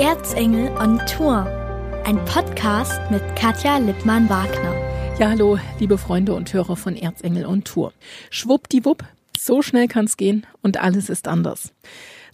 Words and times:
Erzengel 0.00 0.70
on 0.78 0.98
Tour. 1.04 1.44
Ein 2.06 2.24
Podcast 2.24 2.98
mit 3.10 3.20
Katja 3.36 3.76
Lippmann-Wagner. 3.76 4.74
Ja, 5.18 5.28
hallo, 5.28 5.58
liebe 5.78 5.98
Freunde 5.98 6.32
und 6.32 6.50
Hörer 6.54 6.76
von 6.76 6.96
Erzengel 6.96 7.44
on 7.44 7.64
Tour. 7.64 7.92
Schwuppdiwupp, 8.30 9.04
so 9.38 9.60
schnell 9.60 9.88
kann's 9.88 10.16
gehen 10.16 10.46
und 10.62 10.78
alles 10.80 11.10
ist 11.10 11.28
anders. 11.28 11.74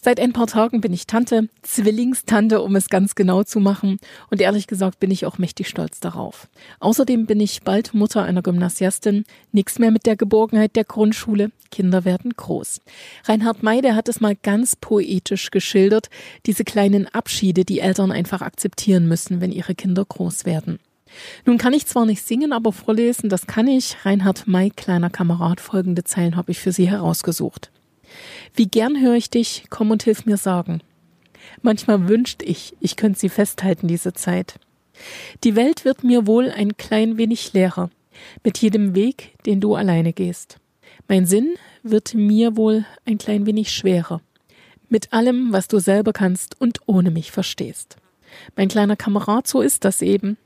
Seit 0.06 0.21
ein 0.21 0.32
paar 0.32 0.46
Tagen 0.46 0.80
bin 0.80 0.92
ich 0.92 1.08
Tante, 1.08 1.48
Zwillingstante, 1.62 2.62
um 2.62 2.76
es 2.76 2.88
ganz 2.90 3.17
genau 3.17 3.42
zu 3.42 3.58
machen. 3.58 3.99
Und 4.31 4.40
ehrlich 4.40 4.69
gesagt 4.69 5.01
bin 5.01 5.10
ich 5.10 5.26
auch 5.26 5.38
mächtig 5.38 5.69
stolz 5.69 5.99
darauf. 5.99 6.46
Außerdem 6.78 7.26
bin 7.26 7.40
ich 7.40 7.63
bald 7.63 7.92
Mutter 7.92 8.22
einer 8.22 8.40
Gymnasiastin. 8.40 9.24
Nix 9.50 9.81
mehr 9.81 9.90
mit 9.90 10.06
der 10.06 10.14
Geborgenheit 10.14 10.77
der 10.77 10.85
Grundschule. 10.85 11.50
Kinder 11.72 12.04
werden 12.04 12.31
groß. 12.37 12.82
Reinhard 13.24 13.64
May, 13.64 13.81
der 13.81 13.96
hat 13.96 14.08
es 14.08 14.21
mal 14.21 14.37
ganz 14.37 14.77
poetisch 14.77 15.50
geschildert. 15.50 16.09
Diese 16.46 16.62
kleinen 16.62 17.09
Abschiede, 17.09 17.64
die 17.64 17.80
Eltern 17.80 18.12
einfach 18.12 18.42
akzeptieren 18.42 19.09
müssen, 19.09 19.41
wenn 19.41 19.50
ihre 19.50 19.74
Kinder 19.74 20.04
groß 20.04 20.45
werden. 20.45 20.78
Nun 21.46 21.59
kann 21.59 21.73
ich 21.73 21.86
zwar 21.86 22.06
nicht 22.06 22.24
singen, 22.24 22.52
aber 22.52 22.73
vorlesen, 22.73 23.28
das 23.28 23.48
kann 23.48 23.66
ich. 23.66 23.96
Reinhard 24.04 24.46
May, 24.46 24.70
kleiner 24.70 25.10
Kamerad, 25.10 25.60
folgende 25.60 26.04
Zeilen 26.04 26.36
habe 26.36 26.52
ich 26.52 26.60
für 26.60 26.70
Sie 26.70 26.88
herausgesucht. 26.88 27.73
Wie 28.55 28.69
gern 28.69 29.01
höre 29.01 29.15
ich 29.15 29.30
dich, 29.30 29.65
komm 29.70 29.91
und 29.91 30.02
hilf 30.02 30.27
mir 30.27 30.37
sagen. 30.37 30.83
Manchmal 31.62 32.09
wünscht 32.09 32.42
ich, 32.42 32.77
ich 32.80 32.97
könnte 32.97 33.19
sie 33.19 33.28
festhalten, 33.28 33.88
diese 33.88 34.12
Zeit. 34.12 34.59
Die 35.45 35.56
Welt 35.56 35.84
wird 35.84 36.05
mir 36.05 36.27
wohl 36.27 36.50
ein 36.50 36.77
klein 36.77 37.19
wenig 37.19 37.52
leerer, 37.52 37.91
mit 38.45 38.59
jedem 38.59 38.95
Weg, 38.95 39.34
den 39.45 39.61
du 39.61 39.74
alleine 39.74 40.12
gehst. 40.12 40.59
Mein 41.09 41.27
Sinn 41.27 41.55
wird 41.83 42.14
mir 42.14 42.56
wohl 42.56 42.84
ein 43.05 43.19
klein 43.19 43.47
wenig 43.47 43.73
schwerer, 43.73 44.20
mit 44.88 45.12
allem, 45.12 45.52
was 45.52 45.69
du 45.69 45.78
selber 45.78 46.12
kannst 46.12 46.61
und 46.61 46.80
ohne 46.86 47.11
mich 47.11 47.30
verstehst. 47.30 47.97
Mein 48.56 48.69
kleiner 48.69 48.97
Kamerad, 48.97 49.47
so 49.47 49.61
ist 49.61 49.84
das 49.84 50.02
eben. 50.02 50.36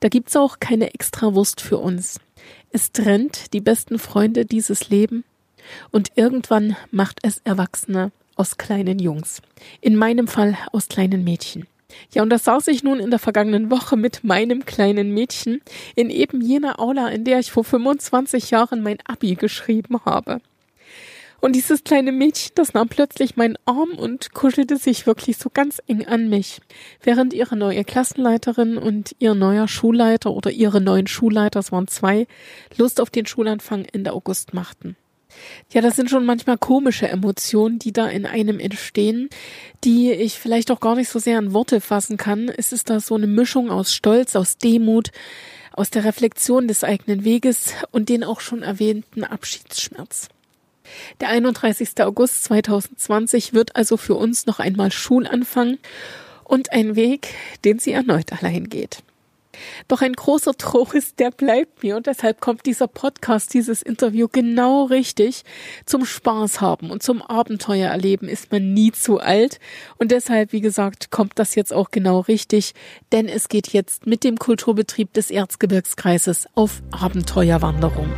Da 0.00 0.08
gibt's 0.08 0.36
auch 0.36 0.58
keine 0.60 0.92
Extrawurst 0.92 1.60
für 1.60 1.78
uns. 1.78 2.20
Es 2.70 2.92
trennt 2.92 3.52
die 3.52 3.60
besten 3.60 3.98
Freunde 3.98 4.44
dieses 4.44 4.90
Leben 4.90 5.24
und 5.90 6.10
irgendwann 6.14 6.76
macht 6.90 7.18
es 7.22 7.40
Erwachsene 7.44 8.12
aus 8.36 8.56
kleinen 8.56 8.98
Jungs. 8.98 9.42
In 9.80 9.96
meinem 9.96 10.28
Fall 10.28 10.56
aus 10.72 10.88
kleinen 10.88 11.24
Mädchen. 11.24 11.66
Ja, 12.12 12.22
und 12.22 12.30
das 12.30 12.44
saß 12.44 12.68
ich 12.68 12.82
nun 12.82 13.00
in 13.00 13.10
der 13.10 13.18
vergangenen 13.18 13.70
Woche 13.70 13.96
mit 13.96 14.24
meinem 14.24 14.64
kleinen 14.64 15.12
Mädchen 15.12 15.60
in 15.94 16.10
eben 16.10 16.40
jener 16.40 16.80
Aula, 16.80 17.08
in 17.08 17.24
der 17.24 17.38
ich 17.38 17.52
vor 17.52 17.64
25 17.64 18.50
Jahren 18.50 18.82
mein 18.82 18.98
Abi 19.06 19.34
geschrieben 19.34 20.00
habe. 20.04 20.40
Und 21.40 21.56
dieses 21.56 21.82
kleine 21.82 22.12
Mädchen, 22.12 22.52
das 22.54 22.72
nahm 22.72 22.88
plötzlich 22.88 23.34
meinen 23.34 23.58
Arm 23.66 23.90
und 23.96 24.32
kuschelte 24.32 24.76
sich 24.76 25.08
wirklich 25.08 25.38
so 25.38 25.50
ganz 25.52 25.82
eng 25.88 26.06
an 26.06 26.28
mich, 26.28 26.60
während 27.02 27.34
ihre 27.34 27.56
neue 27.56 27.82
Klassenleiterin 27.82 28.78
und 28.78 29.16
ihr 29.18 29.34
neuer 29.34 29.66
Schulleiter 29.66 30.30
oder 30.30 30.52
ihre 30.52 30.80
neuen 30.80 31.08
Schulleiter, 31.08 31.58
es 31.58 31.72
waren 31.72 31.88
zwei, 31.88 32.28
Lust 32.76 33.00
auf 33.00 33.10
den 33.10 33.26
Schulanfang 33.26 33.86
Ende 33.92 34.12
August 34.12 34.54
machten. 34.54 34.96
Ja, 35.72 35.80
das 35.80 35.96
sind 35.96 36.10
schon 36.10 36.26
manchmal 36.26 36.58
komische 36.58 37.08
Emotionen, 37.08 37.78
die 37.78 37.92
da 37.92 38.08
in 38.08 38.26
einem 38.26 38.60
entstehen, 38.60 39.28
die 39.84 40.12
ich 40.12 40.38
vielleicht 40.38 40.70
auch 40.70 40.80
gar 40.80 40.96
nicht 40.96 41.08
so 41.08 41.18
sehr 41.18 41.38
in 41.38 41.52
Worte 41.52 41.80
fassen 41.80 42.16
kann. 42.16 42.48
Es 42.48 42.72
ist 42.72 42.90
da 42.90 43.00
so 43.00 43.14
eine 43.14 43.26
Mischung 43.26 43.70
aus 43.70 43.94
Stolz, 43.94 44.36
aus 44.36 44.58
Demut, 44.58 45.10
aus 45.72 45.90
der 45.90 46.04
Reflexion 46.04 46.68
des 46.68 46.84
eigenen 46.84 47.24
Weges 47.24 47.72
und 47.90 48.08
den 48.08 48.24
auch 48.24 48.40
schon 48.40 48.62
erwähnten 48.62 49.24
Abschiedsschmerz. 49.24 50.28
Der 51.20 51.28
31. 51.28 52.00
August 52.00 52.44
2020 52.44 53.54
wird 53.54 53.76
also 53.76 53.96
für 53.96 54.14
uns 54.14 54.46
noch 54.46 54.58
einmal 54.58 54.92
Schulanfang 54.92 55.78
und 56.44 56.72
ein 56.72 56.96
Weg, 56.96 57.34
den 57.64 57.78
sie 57.78 57.92
erneut 57.92 58.32
allein 58.32 58.68
geht. 58.68 59.02
Doch 59.88 60.02
ein 60.02 60.12
großer 60.12 60.54
Trost, 60.54 61.18
der 61.18 61.30
bleibt 61.30 61.82
mir 61.82 61.96
und 61.96 62.06
deshalb 62.06 62.40
kommt 62.40 62.66
dieser 62.66 62.88
Podcast, 62.88 63.54
dieses 63.54 63.82
Interview 63.82 64.28
genau 64.30 64.84
richtig. 64.84 65.42
Zum 65.86 66.04
Spaß 66.04 66.60
haben 66.60 66.90
und 66.90 67.02
zum 67.02 67.22
Abenteuer 67.22 67.90
erleben 67.90 68.28
ist 68.28 68.52
man 68.52 68.72
nie 68.72 68.92
zu 68.92 69.20
alt 69.20 69.60
und 69.98 70.10
deshalb, 70.10 70.52
wie 70.52 70.60
gesagt, 70.60 71.10
kommt 71.10 71.38
das 71.38 71.54
jetzt 71.54 71.72
auch 71.72 71.90
genau 71.90 72.20
richtig, 72.20 72.74
denn 73.12 73.28
es 73.28 73.48
geht 73.48 73.68
jetzt 73.68 74.06
mit 74.06 74.24
dem 74.24 74.38
Kulturbetrieb 74.38 75.12
des 75.12 75.30
Erzgebirgskreises 75.30 76.46
auf 76.54 76.82
Abenteuerwanderung. 76.90 78.10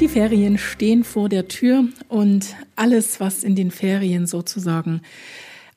Die 0.00 0.08
Ferien 0.08 0.58
stehen 0.58 1.04
vor 1.04 1.28
der 1.28 1.46
Tür 1.46 1.84
und 2.08 2.56
alles, 2.74 3.20
was 3.20 3.44
in 3.44 3.54
den 3.54 3.70
Ferien 3.70 4.26
sozusagen 4.26 5.02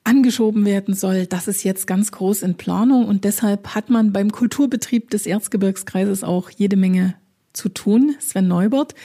angeschoben 0.04 0.66
werden 0.66 0.96
soll, 0.96 1.28
das 1.28 1.48
ist 1.48 1.64
jetzt 1.64 1.86
ganz 1.86 2.12
groß 2.12 2.42
in 2.42 2.56
Planung 2.56 3.06
und 3.06 3.26
deshalb 3.26 3.76
hat 3.76 3.90
man 3.90 4.14
beim 4.14 4.32
Kulturbetrieb 4.32 5.12
des 5.12 5.28
Erzgebirgskreises 5.28 6.24
auch 6.24 6.50
jede 6.50 6.78
Menge 6.78 7.16
zu 7.54 7.70
tun. 7.70 8.16
Sven 8.20 8.48
Neubert, 8.48 8.96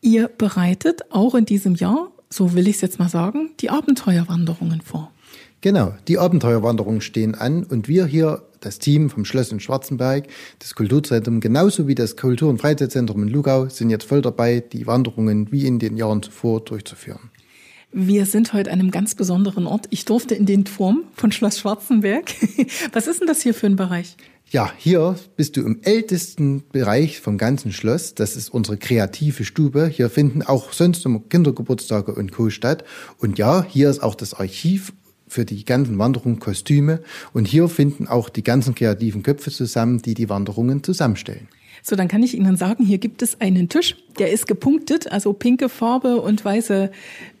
ihr 0.00 0.28
bereitet 0.28 1.10
auch 1.10 1.34
in 1.34 1.44
diesem 1.44 1.74
Jahr, 1.74 2.12
so 2.32 2.54
will 2.54 2.68
ich 2.68 2.76
es 2.76 2.80
jetzt 2.80 2.98
mal 2.98 3.08
sagen, 3.08 3.50
die 3.60 3.70
Abenteuerwanderungen 3.70 4.80
vor. 4.80 5.10
Genau, 5.60 5.94
die 6.08 6.18
Abenteuerwanderungen 6.18 7.02
stehen 7.02 7.34
an 7.34 7.64
und 7.64 7.86
wir 7.86 8.06
hier 8.06 8.42
das 8.60 8.78
Team 8.78 9.10
vom 9.10 9.24
Schloss 9.24 9.52
in 9.52 9.60
Schwarzenberg, 9.60 10.26
das 10.58 10.74
Kulturzentrum, 10.74 11.40
genauso 11.40 11.86
wie 11.86 11.94
das 11.94 12.16
Kultur- 12.16 12.48
und 12.48 12.60
Freizeitzentrum 12.60 13.22
in 13.24 13.28
Lugau, 13.28 13.68
sind 13.68 13.90
jetzt 13.90 14.04
voll 14.04 14.22
dabei, 14.22 14.60
die 14.60 14.86
Wanderungen 14.86 15.50
wie 15.52 15.66
in 15.66 15.78
den 15.78 15.96
Jahren 15.96 16.22
zuvor 16.22 16.60
durchzuführen. 16.60 17.30
Wir 17.92 18.24
sind 18.24 18.52
heute 18.52 18.70
an 18.70 18.78
einem 18.78 18.92
ganz 18.92 19.16
besonderen 19.16 19.66
Ort. 19.66 19.86
Ich 19.90 20.04
durfte 20.04 20.34
in 20.36 20.46
den 20.46 20.64
Turm 20.64 21.04
von 21.14 21.32
Schloss 21.32 21.58
Schwarzenberg. 21.58 22.32
Was 22.92 23.08
ist 23.08 23.20
denn 23.20 23.26
das 23.26 23.42
hier 23.42 23.52
für 23.52 23.66
ein 23.66 23.76
Bereich? 23.76 24.16
Ja, 24.52 24.72
hier 24.76 25.14
bist 25.36 25.56
du 25.56 25.60
im 25.60 25.78
ältesten 25.82 26.64
Bereich 26.72 27.20
vom 27.20 27.38
ganzen 27.38 27.72
Schloss. 27.72 28.16
Das 28.16 28.34
ist 28.34 28.48
unsere 28.48 28.78
kreative 28.78 29.44
Stube. 29.44 29.86
Hier 29.86 30.10
finden 30.10 30.42
auch 30.42 30.72
sonst 30.72 31.06
immer 31.06 31.20
Kindergeburtstage 31.20 32.12
und 32.12 32.32
Co. 32.32 32.50
statt. 32.50 32.82
Und 33.18 33.38
ja, 33.38 33.64
hier 33.68 33.88
ist 33.88 34.02
auch 34.02 34.16
das 34.16 34.34
Archiv 34.34 34.92
für 35.28 35.44
die 35.44 35.64
ganzen 35.64 35.96
Wanderungen 35.98 36.40
Kostüme. 36.40 37.00
Und 37.32 37.46
hier 37.46 37.68
finden 37.68 38.08
auch 38.08 38.28
die 38.28 38.42
ganzen 38.42 38.74
kreativen 38.74 39.22
Köpfe 39.22 39.52
zusammen, 39.52 40.02
die 40.02 40.14
die 40.14 40.28
Wanderungen 40.28 40.82
zusammenstellen. 40.82 41.46
So, 41.84 41.94
dann 41.94 42.08
kann 42.08 42.24
ich 42.24 42.34
Ihnen 42.34 42.56
sagen, 42.56 42.84
hier 42.84 42.98
gibt 42.98 43.22
es 43.22 43.40
einen 43.40 43.68
Tisch, 43.68 43.96
der 44.18 44.32
ist 44.32 44.46
gepunktet, 44.46 45.10
also 45.10 45.32
pinke 45.32 45.68
Farbe 45.68 46.20
und 46.20 46.44
weiße 46.44 46.90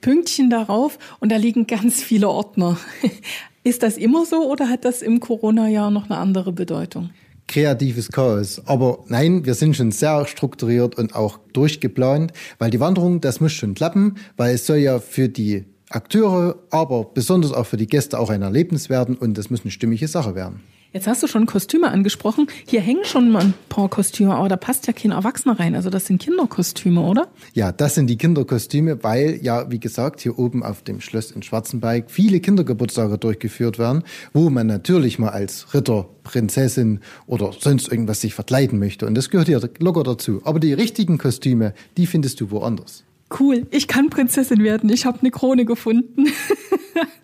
Pünktchen 0.00 0.48
darauf 0.48 0.98
und 1.18 1.30
da 1.30 1.36
liegen 1.36 1.66
ganz 1.66 2.02
viele 2.02 2.28
Ordner. 2.28 2.78
Ist 3.62 3.82
das 3.82 3.96
immer 3.96 4.24
so 4.24 4.50
oder 4.50 4.68
hat 4.68 4.84
das 4.84 5.02
im 5.02 5.20
Corona-Jahr 5.20 5.90
noch 5.90 6.08
eine 6.08 6.18
andere 6.18 6.52
Bedeutung? 6.52 7.10
kreatives 7.50 8.12
Chaos. 8.12 8.62
Aber 8.66 9.04
nein, 9.08 9.44
wir 9.44 9.54
sind 9.54 9.76
schon 9.76 9.90
sehr 9.90 10.24
strukturiert 10.26 10.96
und 10.96 11.16
auch 11.16 11.38
durchgeplant, 11.52 12.32
weil 12.60 12.70
die 12.70 12.78
Wanderung, 12.78 13.20
das 13.20 13.40
muss 13.40 13.52
schon 13.52 13.74
klappen, 13.74 14.18
weil 14.36 14.54
es 14.54 14.66
soll 14.66 14.76
ja 14.76 15.00
für 15.00 15.28
die 15.28 15.64
Akteure, 15.88 16.60
aber 16.70 17.04
besonders 17.12 17.52
auch 17.52 17.66
für 17.66 17.76
die 17.76 17.88
Gäste 17.88 18.20
auch 18.20 18.30
ein 18.30 18.42
Erlebnis 18.42 18.88
werden 18.88 19.16
und 19.16 19.36
das 19.36 19.50
muss 19.50 19.62
eine 19.62 19.72
stimmige 19.72 20.06
Sache 20.06 20.36
werden. 20.36 20.60
Jetzt 20.92 21.06
hast 21.06 21.22
du 21.22 21.28
schon 21.28 21.46
Kostüme 21.46 21.88
angesprochen. 21.88 22.48
Hier 22.66 22.80
hängen 22.80 23.04
schon 23.04 23.30
mal 23.30 23.42
ein 23.42 23.54
paar 23.68 23.88
Kostüme, 23.88 24.34
aber 24.34 24.48
da 24.48 24.56
passt 24.56 24.88
ja 24.88 24.92
kein 24.92 25.12
Erwachsener 25.12 25.60
rein. 25.60 25.76
Also 25.76 25.88
das 25.88 26.06
sind 26.06 26.20
Kinderkostüme, 26.20 27.00
oder? 27.00 27.28
Ja, 27.54 27.70
das 27.70 27.94
sind 27.94 28.08
die 28.08 28.18
Kinderkostüme, 28.18 29.04
weil 29.04 29.38
ja, 29.40 29.70
wie 29.70 29.78
gesagt, 29.78 30.20
hier 30.20 30.36
oben 30.36 30.64
auf 30.64 30.82
dem 30.82 31.00
Schloss 31.00 31.30
in 31.30 31.44
Schwarzenberg 31.44 32.10
viele 32.10 32.40
Kindergeburtstage 32.40 33.18
durchgeführt 33.18 33.78
werden, 33.78 34.02
wo 34.32 34.50
man 34.50 34.66
natürlich 34.66 35.20
mal 35.20 35.28
als 35.28 35.72
Ritter, 35.74 36.08
Prinzessin 36.24 36.98
oder 37.26 37.52
sonst 37.56 37.86
irgendwas 37.88 38.20
sich 38.20 38.34
verkleiden 38.34 38.80
möchte. 38.80 39.06
Und 39.06 39.14
das 39.14 39.30
gehört 39.30 39.46
hier 39.46 39.60
locker 39.78 40.02
dazu. 40.02 40.40
Aber 40.42 40.58
die 40.58 40.72
richtigen 40.72 41.18
Kostüme, 41.18 41.72
die 41.96 42.06
findest 42.06 42.40
du 42.40 42.50
woanders. 42.50 43.04
Cool, 43.38 43.64
ich 43.70 43.86
kann 43.86 44.10
Prinzessin 44.10 44.64
werden. 44.64 44.90
Ich 44.90 45.06
habe 45.06 45.20
eine 45.20 45.30
Krone 45.30 45.64
gefunden. 45.64 46.26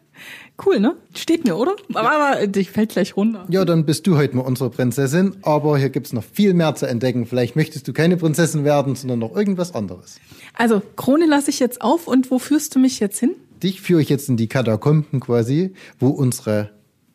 cool, 0.65 0.81
ne? 0.81 0.97
Steht 1.15 1.45
mir, 1.45 1.57
oder? 1.57 1.75
Aber 1.95 2.43
ich 2.57 2.71
fällt 2.71 2.91
gleich 2.91 3.17
runter. 3.17 3.47
Ja, 3.49 3.65
dann 3.65 3.85
bist 3.85 4.07
du 4.07 4.17
heute 4.17 4.37
mal 4.37 4.43
unsere 4.43 4.71
Prinzessin. 4.71 5.37
Aber 5.43 5.79
hier 5.79 5.91
gibt's 5.91 6.13
noch 6.13 6.25
viel 6.25 6.55
mehr 6.55 6.75
zu 6.75 6.87
entdecken. 6.87 7.27
Vielleicht 7.27 7.57
möchtest 7.57 7.89
du 7.89 7.93
keine 7.93 8.17
Prinzessin 8.17 8.65
werden, 8.65 8.95
sondern 8.95 9.19
noch 9.19 9.35
irgendwas 9.35 9.75
anderes. 9.75 10.19
Also, 10.55 10.83
Krone 10.97 11.27
lasse 11.27 11.51
ich 11.51 11.61
jetzt 11.61 11.83
auf. 11.83 12.07
Und 12.07 12.31
wo 12.31 12.39
führst 12.39 12.75
du 12.75 12.79
mich 12.79 13.01
jetzt 13.01 13.19
hin? 13.19 13.35
Dich 13.63 13.81
führe 13.81 14.03
ich 14.03 14.09
jetzt 14.09 14.29
in 14.29 14.37
die 14.37 14.49
Katakomben 14.49 15.21
quasi, 15.21 15.75
wo 15.99 16.09
unsere 16.09 16.71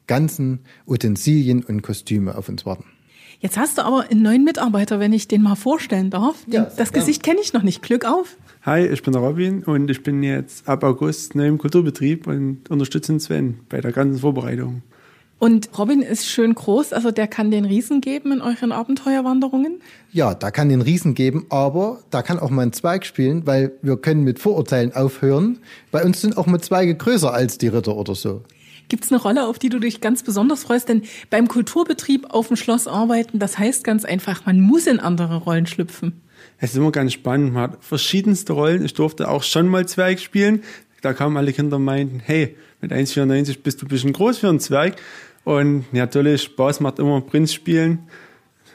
ganzen 0.07 0.59
Utensilien 0.87 1.63
und 1.63 1.81
Kostüme 1.83 2.37
auf 2.37 2.49
uns 2.49 2.65
warten. 2.65 2.85
Jetzt 3.39 3.57
hast 3.57 3.79
du 3.79 3.83
aber 3.83 4.05
einen 4.11 4.21
neuen 4.21 4.43
Mitarbeiter, 4.43 4.99
wenn 4.99 5.13
ich 5.13 5.27
den 5.27 5.41
mal 5.41 5.55
vorstellen 5.55 6.11
darf. 6.11 6.35
Ja, 6.45 6.69
das 6.77 6.93
Gesicht 6.93 7.23
kenne 7.23 7.39
ich 7.41 7.53
noch 7.53 7.63
nicht. 7.63 7.81
Glück 7.81 8.05
auf. 8.05 8.37
Hi, 8.63 8.85
ich 8.85 9.01
bin 9.01 9.13
der 9.13 9.23
Robin 9.23 9.63
und 9.63 9.89
ich 9.89 10.03
bin 10.03 10.21
jetzt 10.21 10.69
ab 10.69 10.83
August 10.83 11.33
neu 11.33 11.47
im 11.47 11.57
Kulturbetrieb 11.57 12.27
und 12.27 12.69
unterstütze 12.69 13.19
Sven 13.19 13.57
bei 13.69 13.81
der 13.81 13.91
ganzen 13.91 14.19
Vorbereitung. 14.19 14.83
Und 15.39 15.75
Robin 15.79 16.03
ist 16.03 16.27
schön 16.27 16.53
groß, 16.53 16.93
also 16.93 17.09
der 17.09 17.27
kann 17.27 17.49
den 17.49 17.65
Riesen 17.65 18.01
geben 18.01 18.31
in 18.31 18.39
euren 18.39 18.71
Abenteuerwanderungen. 18.71 19.81
Ja, 20.11 20.35
da 20.35 20.51
kann 20.51 20.69
den 20.69 20.83
Riesen 20.83 21.15
geben, 21.15 21.47
aber 21.49 22.01
da 22.11 22.21
kann 22.21 22.37
auch 22.37 22.51
mal 22.51 22.61
ein 22.61 22.71
Zweig 22.71 23.03
spielen, 23.03 23.47
weil 23.47 23.71
wir 23.81 23.97
können 23.97 24.23
mit 24.23 24.37
Vorurteilen 24.37 24.93
aufhören. 24.93 25.57
Bei 25.89 26.05
uns 26.05 26.21
sind 26.21 26.37
auch 26.37 26.45
mal 26.45 26.61
Zweige 26.61 26.93
größer 26.93 27.33
als 27.33 27.57
die 27.57 27.69
Ritter 27.69 27.97
oder 27.97 28.13
so. 28.13 28.43
Gibt 28.89 29.05
es 29.05 29.11
eine 29.11 29.19
Rolle, 29.19 29.47
auf 29.47 29.57
die 29.57 29.69
du 29.69 29.79
dich 29.79 30.01
ganz 30.01 30.21
besonders 30.21 30.65
freust? 30.65 30.87
Denn 30.87 31.01
beim 31.31 31.47
Kulturbetrieb 31.47 32.27
auf 32.29 32.49
dem 32.49 32.57
Schloss 32.57 32.87
arbeiten, 32.87 33.39
das 33.39 33.57
heißt 33.57 33.83
ganz 33.83 34.05
einfach, 34.05 34.45
man 34.45 34.61
muss 34.61 34.85
in 34.85 34.99
andere 34.99 35.37
Rollen 35.37 35.65
schlüpfen. 35.65 36.21
Es 36.57 36.71
ist 36.71 36.77
immer 36.77 36.91
ganz 36.91 37.13
spannend. 37.13 37.53
Man 37.53 37.63
hat 37.63 37.77
verschiedenste 37.83 38.53
Rollen. 38.53 38.85
Ich 38.85 38.93
durfte 38.93 39.29
auch 39.29 39.43
schon 39.43 39.67
mal 39.67 39.87
Zwerg 39.87 40.19
spielen. 40.19 40.63
Da 41.01 41.13
kamen 41.13 41.35
alle 41.37 41.51
Kinder 41.53 41.77
und 41.77 41.83
meinten, 41.83 42.19
hey, 42.19 42.55
mit 42.81 42.91
1,94 42.91 43.59
bist 43.63 43.81
du 43.81 43.85
ein 43.85 43.89
bisschen 43.89 44.13
groß 44.13 44.39
für 44.39 44.49
einen 44.49 44.59
Zwerg. 44.59 44.95
Und 45.43 45.91
natürlich, 45.93 46.43
Spaß 46.43 46.79
macht 46.81 46.99
immer 46.99 47.21
Prinz 47.21 47.53
spielen. 47.53 48.07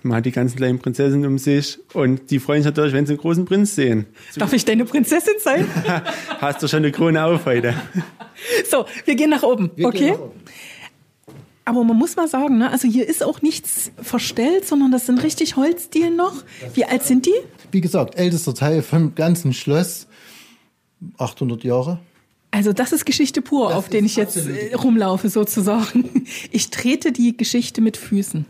Man 0.02 0.18
hat 0.18 0.26
die 0.26 0.32
ganzen 0.32 0.56
kleinen 0.56 0.78
Prinzessinnen 0.78 1.26
um 1.26 1.38
sich 1.38 1.78
und 1.92 2.30
die 2.30 2.38
freuen 2.38 2.62
sich 2.62 2.70
natürlich, 2.70 2.92
wenn 2.92 3.06
sie 3.06 3.14
einen 3.14 3.20
großen 3.20 3.44
Prinz 3.44 3.74
sehen. 3.74 4.06
Darf 4.36 4.52
ich 4.52 4.64
deine 4.64 4.84
Prinzessin 4.84 5.34
sein? 5.40 5.66
Hast 6.40 6.62
du 6.62 6.68
schon 6.68 6.78
eine 6.78 6.92
Krone 6.92 7.24
auf 7.24 7.44
heute? 7.46 7.74
So, 8.70 8.86
wir 9.04 9.16
gehen 9.16 9.30
nach 9.30 9.42
oben, 9.42 9.70
Wir 9.74 9.86
okay? 9.86 10.14
Aber 11.68 11.82
man 11.82 11.96
muss 11.96 12.14
mal 12.14 12.28
sagen, 12.28 12.58
ne, 12.58 12.70
also 12.70 12.86
hier 12.86 13.06
ist 13.08 13.24
auch 13.24 13.42
nichts 13.42 13.90
verstellt, 14.00 14.66
sondern 14.66 14.92
das 14.92 15.04
sind 15.06 15.22
richtig 15.24 15.56
Holzdielen 15.56 16.14
noch. 16.14 16.44
Wie 16.74 16.84
alt 16.84 17.02
sind 17.02 17.26
die? 17.26 17.34
Wie 17.72 17.80
gesagt, 17.80 18.14
ältester 18.14 18.54
Teil 18.54 18.82
vom 18.82 19.16
ganzen 19.16 19.52
Schloss, 19.52 20.06
800 21.18 21.64
Jahre. 21.64 21.98
Also 22.52 22.72
das 22.72 22.92
ist 22.92 23.04
Geschichte 23.04 23.42
pur, 23.42 23.68
Das 23.70 23.78
auf 23.78 23.88
den 23.88 24.04
ich 24.06 24.14
jetzt 24.14 24.36
absolut. 24.36 24.56
äh, 24.58 24.74
rumlaufe 24.76 25.28
sozusagen. 25.28 26.24
Ich 26.52 26.70
trete 26.70 27.10
die 27.12 27.36
Geschichte 27.36 27.80
mit 27.80 27.96
Füßen. 27.96 28.46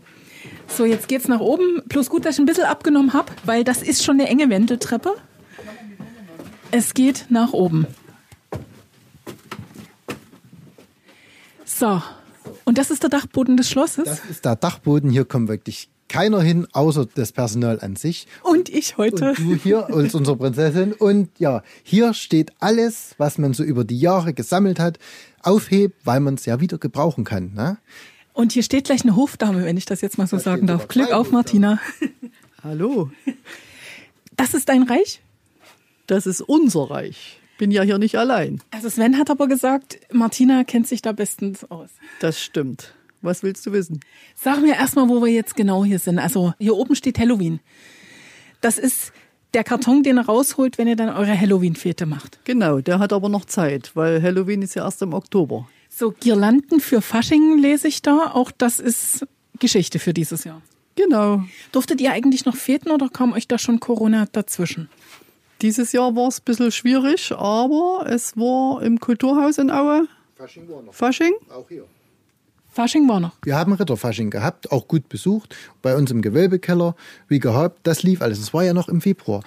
So, 0.67 0.85
jetzt 0.85 1.07
geht's 1.07 1.27
nach 1.27 1.39
oben. 1.39 1.81
Plus 1.89 2.09
gut, 2.11 2.23
dass 2.23 2.35
ich 2.35 2.39
ein 2.39 2.45
bisschen 2.45 2.65
abgenommen 2.65 3.13
habe, 3.13 3.31
weil 3.45 3.63
das 3.63 3.81
ist 3.81 4.03
schon 4.03 4.19
eine 4.19 4.29
enge 4.29 4.49
Wendeltreppe. 4.49 5.15
Es 6.69 6.93
geht 6.93 7.25
nach 7.29 7.51
oben. 7.53 7.87
So, 11.65 12.01
und 12.67 12.77
das 12.77 12.91
ist 12.91 13.01
der 13.01 13.09
Dachboden 13.09 13.55
des 13.55 13.69
Schlosses. 13.69 14.03
Das 14.03 14.25
ist 14.29 14.43
der 14.43 14.57
Dachboden. 14.57 15.09
Hier 15.09 15.23
kommt 15.23 15.47
wirklich 15.47 15.87
keiner 16.09 16.41
hin, 16.41 16.67
außer 16.73 17.05
das 17.15 17.31
Personal 17.31 17.79
an 17.79 17.95
sich. 17.95 18.27
und 18.43 18.67
ich 18.67 18.97
heute. 18.97 19.29
Und 19.29 19.39
du 19.39 19.55
hier 19.55 19.87
als 19.87 20.13
unsere 20.13 20.35
Prinzessin. 20.35 20.91
Und 20.91 21.29
ja, 21.39 21.63
hier 21.83 22.13
steht 22.13 22.51
alles, 22.59 23.15
was 23.17 23.37
man 23.37 23.53
so 23.53 23.63
über 23.63 23.85
die 23.85 23.97
Jahre 23.97 24.33
gesammelt 24.33 24.81
hat, 24.81 24.99
aufhebt, 25.43 25.95
weil 26.03 26.19
man 26.19 26.33
es 26.33 26.45
ja 26.45 26.59
wieder 26.59 26.77
gebrauchen 26.77 27.23
kann. 27.23 27.53
Ne? 27.53 27.77
Und 28.33 28.51
hier 28.51 28.63
steht 28.63 28.83
gleich 28.83 29.03
eine 29.03 29.15
Hofdame, 29.15 29.63
wenn 29.63 29.77
ich 29.77 29.85
das 29.85 30.01
jetzt 30.01 30.17
mal 30.17 30.27
so 30.27 30.37
sagen 30.37 30.63
steht 30.63 30.69
darf. 30.69 30.87
Glück 30.89 31.13
auf, 31.13 31.31
Martina. 31.31 31.79
Hallo, 32.63 33.11
Das 34.35 34.53
ist 34.53 34.67
dein 34.67 34.83
Reich? 34.83 35.21
das 36.07 36.27
ist 36.27 36.41
unser 36.41 36.91
Reich. 36.91 37.39
Bin 37.57 37.71
ja 37.71 37.81
hier 37.81 37.97
nicht 37.97 38.17
allein. 38.17 38.61
Also 38.71 38.89
Sven 38.89 39.17
hat 39.17 39.29
aber 39.29 39.47
gesagt, 39.47 39.99
Martina 40.11 40.63
kennt 40.63 40.87
sich 40.87 41.01
da 41.01 41.11
bestens 41.11 41.69
aus. 41.71 41.89
Das 42.19 42.41
stimmt. 42.41 42.93
Was 43.21 43.41
willst 43.41 43.65
du 43.65 43.71
wissen? 43.71 43.99
Sag 44.35 44.61
mir 44.61 44.75
erstmal, 44.75 45.09
wo 45.09 45.23
wir 45.23 45.31
jetzt 45.31 45.55
genau 45.55 45.83
hier 45.83 45.99
sind. 45.99 46.19
Also 46.19 46.53
hier 46.59 46.75
oben 46.75 46.95
steht 46.95 47.17
Halloween. 47.17 47.59
Das 48.61 48.77
ist 48.77 49.11
der 49.53 49.63
Karton, 49.63 50.03
den 50.03 50.17
ihr 50.17 50.25
rausholt, 50.25 50.77
wenn 50.77 50.87
ihr 50.87 50.95
dann 50.95 51.09
eure 51.09 51.39
Halloween-Fete 51.39 52.05
macht. 52.05 52.39
Genau, 52.43 52.79
der 52.79 52.99
hat 52.99 53.13
aber 53.13 53.29
noch 53.29 53.45
Zeit, 53.45 53.91
weil 53.95 54.21
Halloween 54.21 54.61
ist 54.61 54.75
ja 54.75 54.85
erst 54.85 55.01
im 55.01 55.13
Oktober. 55.13 55.67
So 55.89 56.11
Girlanden 56.11 56.79
für 56.79 57.01
Fasching 57.01 57.57
lese 57.57 57.87
ich 57.87 58.03
da. 58.03 58.31
Auch 58.33 58.51
das 58.51 58.79
ist 58.79 59.25
Geschichte 59.59 59.97
für 59.97 60.13
dieses 60.13 60.43
Jahr. 60.43 60.61
Genau. 60.95 61.43
Durftet 61.71 62.01
ihr 62.01 62.11
eigentlich 62.11 62.45
noch 62.45 62.55
feten 62.55 62.91
oder 62.91 63.09
kam 63.09 63.33
euch 63.33 63.47
da 63.47 63.57
schon 63.57 63.79
Corona 63.79 64.27
dazwischen? 64.31 64.89
Dieses 65.61 65.91
Jahr 65.91 66.15
war 66.15 66.27
es 66.27 66.39
ein 66.39 66.45
bisschen 66.45 66.71
schwierig, 66.71 67.31
aber 67.31 68.05
es 68.07 68.37
war 68.37 68.81
im 68.83 68.99
Kulturhaus 68.99 69.57
in 69.57 69.71
Aue 69.71 70.07
Fasching 70.37 70.69
war 70.69 70.83
noch. 70.83 70.93
Fasching. 70.93 71.33
Auch 71.49 71.67
hier. 71.67 71.83
Fasching 72.69 73.09
war 73.09 73.19
noch. 73.19 73.31
Wir 73.43 73.55
haben 73.55 73.73
Ritterfasching 73.73 74.29
gehabt, 74.29 74.71
auch 74.71 74.87
gut 74.87 75.09
besucht, 75.09 75.55
bei 75.81 75.95
uns 75.95 76.11
im 76.11 76.21
Gewölbekeller, 76.21 76.95
wie 77.27 77.39
gehabt. 77.39 77.79
Das 77.87 78.03
lief 78.03 78.21
alles. 78.21 78.37
Es 78.37 78.53
war 78.53 78.63
ja 78.63 78.73
noch 78.73 78.87
im 78.87 79.01
Februar. 79.01 79.43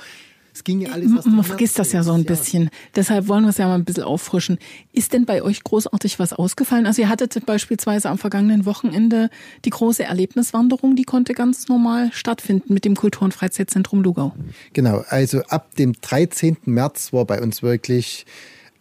Es 0.60 0.64
ging 0.64 0.82
ja 0.82 0.90
alles 0.90 1.10
erst 1.10 1.26
im 1.26 1.36
Man 1.36 1.44
vergisst 1.44 1.78
das 1.78 1.90
ja 1.92 2.02
so 2.02 2.12
ein 2.12 2.26
bisschen. 2.26 2.68
Deshalb 2.94 3.28
wollen 3.28 3.44
wir 3.44 3.48
es 3.48 3.56
ja 3.56 3.66
mal 3.66 3.76
ein 3.76 3.86
bisschen 3.86 4.02
auffrischen. 4.02 4.58
Ist 4.92 5.14
denn 5.14 5.24
bei 5.24 5.42
euch 5.42 5.64
großartig 5.64 6.18
was 6.18 6.34
ausgefallen? 6.34 6.84
Also 6.84 7.00
ihr 7.00 7.08
hattet 7.08 7.46
beispielsweise 7.46 8.10
am 8.10 8.18
vergangenen 8.18 8.66
Wochenende 8.66 9.30
die 9.64 9.70
große 9.70 10.04
Erlebniswanderung, 10.04 10.96
die 10.96 11.04
konnte 11.04 11.32
ganz 11.32 11.68
normal 11.68 12.10
stattfinden 12.12 12.74
mit 12.74 12.84
dem 12.84 12.94
Kultur- 12.94 13.22
und 13.22 13.32
Freizeitzentrum 13.32 14.02
Lugau. 14.02 14.34
Genau, 14.74 15.02
also 15.08 15.40
ab 15.44 15.74
dem 15.76 15.94
13. 15.98 16.58
März 16.66 17.14
war 17.14 17.24
bei 17.24 17.40
uns 17.40 17.62
wirklich 17.62 18.26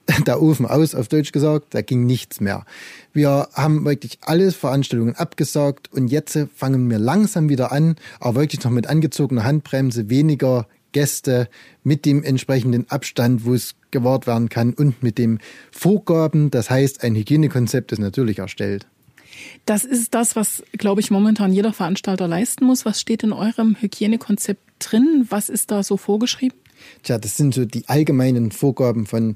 der 0.28 0.42
Ofen 0.42 0.66
aus, 0.66 0.96
auf 0.96 1.08
Deutsch 1.08 1.32
gesagt, 1.32 1.68
da 1.74 1.82
ging 1.82 2.06
nichts 2.06 2.42
mehr. 2.42 2.66
Wir 3.14 3.48
haben 3.54 3.86
wirklich 3.86 4.20
alle 4.22 4.52
Veranstaltungen 4.52 5.16
abgesagt 5.16 5.94
und 5.94 6.10
jetzt 6.10 6.38
fangen 6.54 6.90
wir 6.90 7.00
langsam 7.00 7.48
wieder 7.48 7.72
an, 7.72 7.96
aber 8.20 8.42
wirklich 8.42 8.66
noch 8.66 8.72
mit 8.72 8.88
angezogener 8.88 9.46
Handbremse, 9.46 10.10
weniger 10.10 10.68
Gäste 10.92 11.50
mit 11.84 12.06
dem 12.06 12.24
entsprechenden 12.24 12.90
Abstand, 12.90 13.46
wo 13.46 13.54
es 13.54 13.76
gewahrt 13.92 14.28
werden 14.28 14.50
kann 14.50 14.74
und 14.74 15.04
mit 15.04 15.18
dem 15.18 15.40
Vorgaben. 15.72 16.52
Das 16.52 16.70
heißt, 16.70 17.04
ein 17.04 17.16
Hygienekonzept 17.16 17.92
ist 17.92 18.00
natürlich 18.00 18.40
erstellt. 18.40 18.88
Das 19.66 19.86
ist 19.86 20.14
das, 20.14 20.36
was, 20.36 20.64
glaube 20.74 21.02
ich, 21.02 21.12
momentan 21.12 21.54
jeder 21.54 21.74
Veranstalter 21.74 22.28
leisten 22.28 22.66
muss. 22.66 22.86
Was 22.86 23.00
steht 23.00 23.24
in 23.24 23.34
eurem 23.34 23.76
Hygienekonzept 23.80 24.62
drin? 24.80 25.26
Was 25.30 25.50
ist 25.50 25.72
da 25.72 25.84
so 25.84 25.98
vorgeschrieben? 25.98 26.58
Tja, 27.04 27.18
das 27.18 27.38
sind 27.38 27.54
so 27.54 27.66
die 27.66 27.88
allgemeinen 27.88 28.52
Vorgaben 28.52 29.06
von 29.06 29.36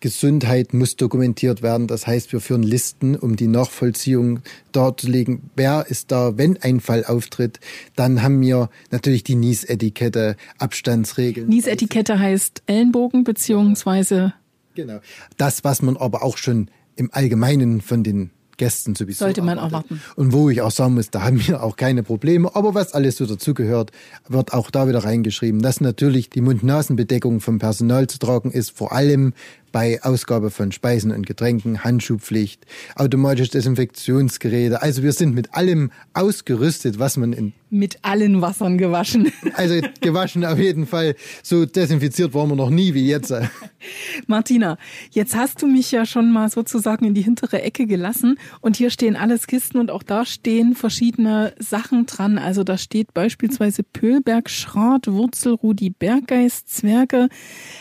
Gesundheit 0.00 0.74
muss 0.74 0.96
dokumentiert 0.96 1.62
werden. 1.62 1.86
Das 1.86 2.06
heißt, 2.06 2.32
wir 2.32 2.40
führen 2.40 2.62
Listen, 2.62 3.16
um 3.16 3.36
die 3.36 3.46
Nachvollziehung 3.46 4.40
darzulegen, 4.72 5.50
wer 5.56 5.86
ist 5.88 6.12
da, 6.12 6.36
wenn 6.36 6.56
ein 6.62 6.80
Fall 6.80 7.04
auftritt. 7.04 7.60
Dann 7.96 8.22
haben 8.22 8.40
wir 8.40 8.68
natürlich 8.90 9.24
die 9.24 9.34
Niesetikette, 9.36 10.36
Abstandsregeln. 10.58 11.48
Niesetikette 11.48 12.18
heißt 12.18 12.62
Ellenbogen 12.66 13.24
beziehungsweise 13.24 14.34
Genau. 14.74 14.98
Das, 15.38 15.64
was 15.64 15.80
man 15.80 15.96
aber 15.96 16.22
auch 16.22 16.36
schon 16.36 16.70
im 16.96 17.08
Allgemeinen 17.12 17.80
von 17.80 18.04
den 18.04 18.30
Gästen 18.58 18.94
sowieso 18.94 19.24
Sollte 19.24 19.42
man 19.42 19.58
erwartet. 19.58 19.90
erwarten. 19.90 20.00
Und 20.16 20.32
wo 20.32 20.48
ich 20.50 20.60
auch 20.62 20.70
sagen 20.70 20.94
muss, 20.94 21.10
da 21.10 21.22
haben 21.22 21.46
wir 21.46 21.62
auch 21.62 21.76
keine 21.76 22.02
Probleme. 22.02 22.54
Aber 22.54 22.74
was 22.74 22.92
alles 22.94 23.16
so 23.16 23.26
dazugehört, 23.26 23.90
wird 24.28 24.52
auch 24.52 24.70
da 24.70 24.88
wieder 24.88 25.04
reingeschrieben, 25.04 25.60
dass 25.60 25.80
natürlich 25.80 26.30
die 26.30 26.40
Mund-Nasen-Bedeckung 26.40 27.40
vom 27.40 27.58
Personal 27.58 28.06
zu 28.06 28.18
tragen 28.18 28.50
ist, 28.50 28.70
vor 28.70 28.92
allem 28.92 29.34
bei 29.76 30.02
Ausgabe 30.02 30.50
von 30.50 30.72
Speisen 30.72 31.12
und 31.12 31.26
Getränken, 31.26 31.84
Handschuhpflicht, 31.84 32.64
automatische 32.94 33.50
Desinfektionsgeräte. 33.50 34.80
Also 34.80 35.02
wir 35.02 35.12
sind 35.12 35.34
mit 35.34 35.52
allem 35.52 35.92
ausgerüstet, 36.14 36.98
was 36.98 37.18
man 37.18 37.34
in 37.34 37.52
mit 37.70 37.98
allen 38.02 38.40
Wassern 38.40 38.78
gewaschen. 38.78 39.32
also 39.54 39.80
gewaschen 40.00 40.44
auf 40.44 40.58
jeden 40.58 40.86
Fall. 40.86 41.16
So 41.42 41.66
desinfiziert 41.66 42.34
waren 42.34 42.48
wir 42.48 42.56
noch 42.56 42.70
nie 42.70 42.94
wie 42.94 43.06
jetzt. 43.06 43.32
Martina, 44.26 44.78
jetzt 45.10 45.36
hast 45.36 45.62
du 45.62 45.66
mich 45.66 45.90
ja 45.92 46.06
schon 46.06 46.32
mal 46.32 46.48
sozusagen 46.48 47.04
in 47.04 47.14
die 47.14 47.22
hintere 47.22 47.62
Ecke 47.62 47.86
gelassen 47.86 48.38
und 48.60 48.76
hier 48.76 48.90
stehen 48.90 49.16
alles 49.16 49.46
Kisten 49.46 49.78
und 49.78 49.90
auch 49.90 50.02
da 50.02 50.24
stehen 50.24 50.74
verschiedene 50.74 51.54
Sachen 51.58 52.06
dran. 52.06 52.38
Also 52.38 52.64
da 52.64 52.78
steht 52.78 53.14
beispielsweise 53.14 53.82
Pöhlberg, 53.82 54.48
Schrat, 54.48 55.08
Wurzel, 55.08 55.54
Rudi, 55.54 55.90
Berggeist, 55.90 56.68
Zwerge, 56.68 57.28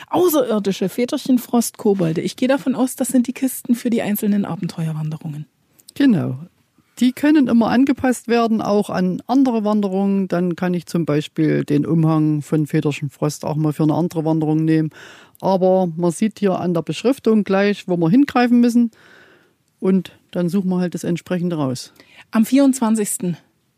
Außerirdische, 0.10 0.90
Väterchen, 0.90 1.38
Frost, 1.38 1.78
Kobolde. 1.78 2.22
Ich 2.22 2.36
gehe 2.36 2.48
davon 2.48 2.76
aus, 2.76 2.96
das 2.96 3.10
sind 3.10 3.28
die 3.28 3.34
Kisten 3.34 3.76
für 3.76 3.90
die 3.90 4.02
einzelnen 4.02 4.46
Abenteuerwanderungen. 4.46 5.46
Genau. 5.96 6.45
Die 7.00 7.12
können 7.12 7.48
immer 7.48 7.70
angepasst 7.70 8.30
werden, 8.30 8.62
auch 8.62 8.90
an 8.90 9.22
andere 9.28 9.66
Wanderungen. 9.66 10.30
Dann 10.30 10.56
kann 10.56 10.74
ich 10.74 10.86
zum 10.86 11.06
Beispiel 11.06 11.66
den 11.66 11.86
Umhang 11.86 12.42
von 12.42 12.68
Väterchen 12.68 13.10
Frost 13.10 13.44
auch 13.44 13.56
mal 13.56 13.74
für 13.74 13.84
eine 13.84 13.96
andere 13.96 14.24
Wanderung 14.24 14.64
nehmen. 14.64 14.92
Aber 15.42 15.88
man 15.96 16.12
sieht 16.12 16.40
hier 16.40 16.60
an 16.60 16.74
der 16.74 16.82
Beschriftung 16.82 17.44
gleich, 17.44 17.88
wo 17.88 17.98
wir 17.98 18.10
hingreifen 18.10 18.62
müssen. 18.62 18.92
Und 19.80 20.14
dann 20.32 20.48
suchen 20.48 20.70
wir 20.70 20.80
halt 20.80 20.94
das 20.94 21.04
entsprechende 21.04 21.58
raus. 21.58 21.92
Am 22.32 22.46
24. 22.46 23.36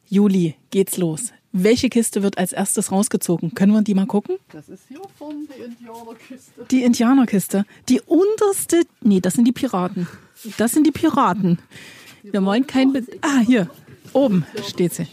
Juli 0.08 0.56
geht's 0.70 0.98
los. 0.98 1.34
Welche 1.52 1.90
Kiste 1.90 2.22
wird 2.22 2.38
als 2.38 2.54
erstes 2.54 2.92
rausgezogen? 2.92 3.56
Können 3.56 3.72
wir 3.72 3.82
die 3.82 3.96
mal 3.96 4.06
gucken? 4.06 4.38
Das 4.52 4.70
ist 4.70 4.84
hier 4.88 5.02
vorne 5.18 5.40
die 5.48 5.64
Indianerkiste. 5.64 6.66
Die 6.70 6.84
Indianerkiste. 6.84 7.66
Die 7.90 8.02
unterste. 8.02 8.84
Nee, 9.02 9.22
das 9.22 9.34
sind 9.34 9.46
die 9.46 9.52
Piraten. 9.52 10.08
Das 10.58 10.74
sind 10.74 10.86
die 10.86 10.92
Piraten. 10.92 11.58
Wir 12.32 12.44
wollen 12.44 12.68
kein. 12.68 12.94
Be 12.94 13.04
ah, 13.22 13.40
hier. 13.40 13.70
Oben 14.14 14.46
steht 14.68 14.94
sie. 14.94 15.08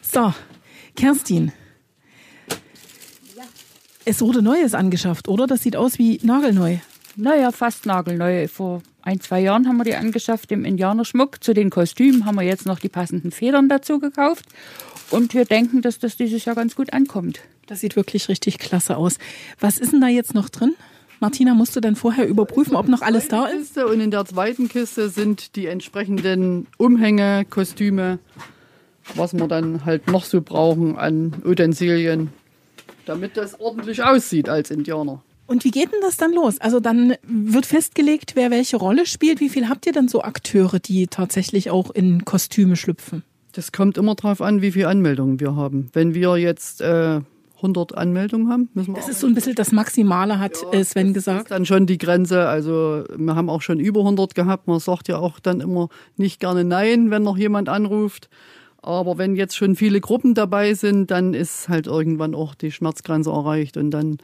So, 0.00 0.32
Kerstin. 0.96 1.52
Es 4.04 4.20
wurde 4.20 4.42
Neues 4.42 4.74
angeschafft, 4.74 5.28
oder? 5.28 5.46
Das 5.46 5.62
sieht 5.62 5.76
aus 5.76 5.98
wie 5.98 6.18
nagelneu. 6.22 6.78
Naja, 7.14 7.52
fast 7.52 7.86
nagelneu. 7.86 8.48
Vor 8.48 8.82
ein, 9.02 9.20
zwei 9.20 9.40
Jahren 9.40 9.68
haben 9.68 9.76
wir 9.76 9.84
die 9.84 9.94
angeschafft 9.94 10.50
im 10.50 10.64
Indianerschmuck. 10.64 11.42
Zu 11.42 11.54
den 11.54 11.70
Kostümen 11.70 12.24
haben 12.24 12.36
wir 12.36 12.42
jetzt 12.42 12.66
noch 12.66 12.80
die 12.80 12.88
passenden 12.88 13.30
Federn 13.30 13.68
dazu 13.68 14.00
gekauft. 14.00 14.46
Und 15.10 15.34
wir 15.34 15.44
denken, 15.44 15.82
dass 15.82 15.98
das 15.98 16.16
dieses 16.16 16.44
Jahr 16.44 16.56
ganz 16.56 16.74
gut 16.74 16.92
ankommt. 16.92 17.40
Das 17.66 17.80
sieht 17.80 17.96
wirklich 17.96 18.28
richtig 18.28 18.58
klasse 18.58 18.96
aus. 18.96 19.18
Was 19.60 19.78
ist 19.78 19.92
denn 19.92 20.00
da 20.00 20.08
jetzt 20.08 20.34
noch 20.34 20.48
drin? 20.48 20.74
Martina, 21.22 21.54
musst 21.54 21.76
du 21.76 21.80
dann 21.80 21.94
vorher 21.94 22.26
überprüfen, 22.26 22.74
ob 22.74 22.88
noch 22.88 23.00
alles 23.00 23.28
da 23.28 23.46
ist? 23.46 23.78
Und 23.78 24.00
in 24.00 24.10
der 24.10 24.24
zweiten 24.24 24.68
Kiste 24.68 25.08
sind 25.08 25.54
die 25.54 25.66
entsprechenden 25.66 26.66
Umhänge, 26.78 27.46
Kostüme, 27.48 28.18
was 29.14 29.32
wir 29.32 29.46
dann 29.46 29.84
halt 29.84 30.08
noch 30.08 30.24
so 30.24 30.42
brauchen 30.42 30.98
an 30.98 31.32
Utensilien, 31.44 32.30
damit 33.06 33.36
das 33.36 33.60
ordentlich 33.60 34.02
aussieht 34.02 34.48
als 34.48 34.72
Indianer. 34.72 35.22
Und 35.46 35.62
wie 35.62 35.70
geht 35.70 35.92
denn 35.92 36.00
das 36.00 36.16
dann 36.16 36.32
los? 36.32 36.60
Also 36.60 36.80
dann 36.80 37.14
wird 37.22 37.66
festgelegt, 37.66 38.32
wer 38.34 38.50
welche 38.50 38.76
Rolle 38.76 39.06
spielt. 39.06 39.38
Wie 39.38 39.48
viel 39.48 39.68
habt 39.68 39.86
ihr 39.86 39.92
denn 39.92 40.08
so 40.08 40.22
Akteure, 40.22 40.80
die 40.80 41.06
tatsächlich 41.06 41.70
auch 41.70 41.92
in 41.92 42.24
Kostüme 42.24 42.74
schlüpfen? 42.74 43.22
Das 43.52 43.70
kommt 43.70 43.96
immer 43.96 44.16
darauf 44.16 44.40
an, 44.40 44.60
wie 44.60 44.72
viele 44.72 44.88
Anmeldungen 44.88 45.38
wir 45.38 45.54
haben. 45.54 45.88
Wenn 45.92 46.14
wir 46.14 46.36
jetzt 46.38 46.80
äh, 46.80 47.20
100 47.62 47.96
Anmeldungen 47.96 48.48
haben, 48.50 48.68
müssen 48.74 48.94
wir. 48.94 48.96
Das 48.96 49.08
ist 49.08 49.20
so 49.20 49.26
ein 49.26 49.34
bisschen 49.34 49.54
das 49.54 49.72
Maximale, 49.72 50.38
hat 50.38 50.56
äh, 50.72 50.84
Sven 50.84 51.08
Das 51.08 51.24
gesagt. 51.24 51.42
ist 51.44 51.50
dann 51.50 51.64
schon 51.64 51.86
die 51.86 51.98
Grenze. 51.98 52.48
Also 52.48 53.04
wir 53.16 53.34
haben 53.36 53.48
auch 53.48 53.62
schon 53.62 53.80
über 53.80 54.00
100 54.00 54.34
gehabt. 54.34 54.66
Man 54.66 54.80
sagt 54.80 55.08
ja 55.08 55.18
auch 55.18 55.40
dann 55.40 55.60
immer 55.60 55.88
nicht 56.16 56.40
gerne 56.40 56.64
Nein, 56.64 57.10
wenn 57.10 57.22
noch 57.22 57.36
jemand 57.36 57.68
anruft. 57.68 58.28
Aber 58.82 59.16
wenn 59.16 59.36
jetzt 59.36 59.56
schon 59.56 59.76
viele 59.76 60.00
Gruppen 60.00 60.34
dabei 60.34 60.74
sind, 60.74 61.10
dann 61.12 61.34
ist 61.34 61.68
halt 61.68 61.86
irgendwann 61.86 62.34
auch 62.34 62.54
die 62.56 62.72
Schmerzgrenze 62.72 63.30
erreicht 63.30 63.76
und 63.76 63.92
dann 63.92 64.18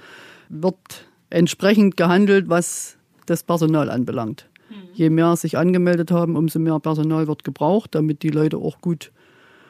wird 0.48 1.06
entsprechend 1.30 1.96
gehandelt, 1.96 2.48
was 2.48 2.96
das 3.26 3.44
Personal 3.44 3.88
anbelangt. 3.88 4.48
Je 4.94 5.10
mehr 5.10 5.36
sich 5.36 5.56
angemeldet 5.56 6.10
haben, 6.10 6.36
umso 6.36 6.58
mehr 6.58 6.80
Personal 6.80 7.28
wird 7.28 7.44
gebraucht, 7.44 7.94
damit 7.94 8.22
die 8.22 8.30
Leute 8.30 8.56
auch 8.58 8.80
gut 8.80 9.12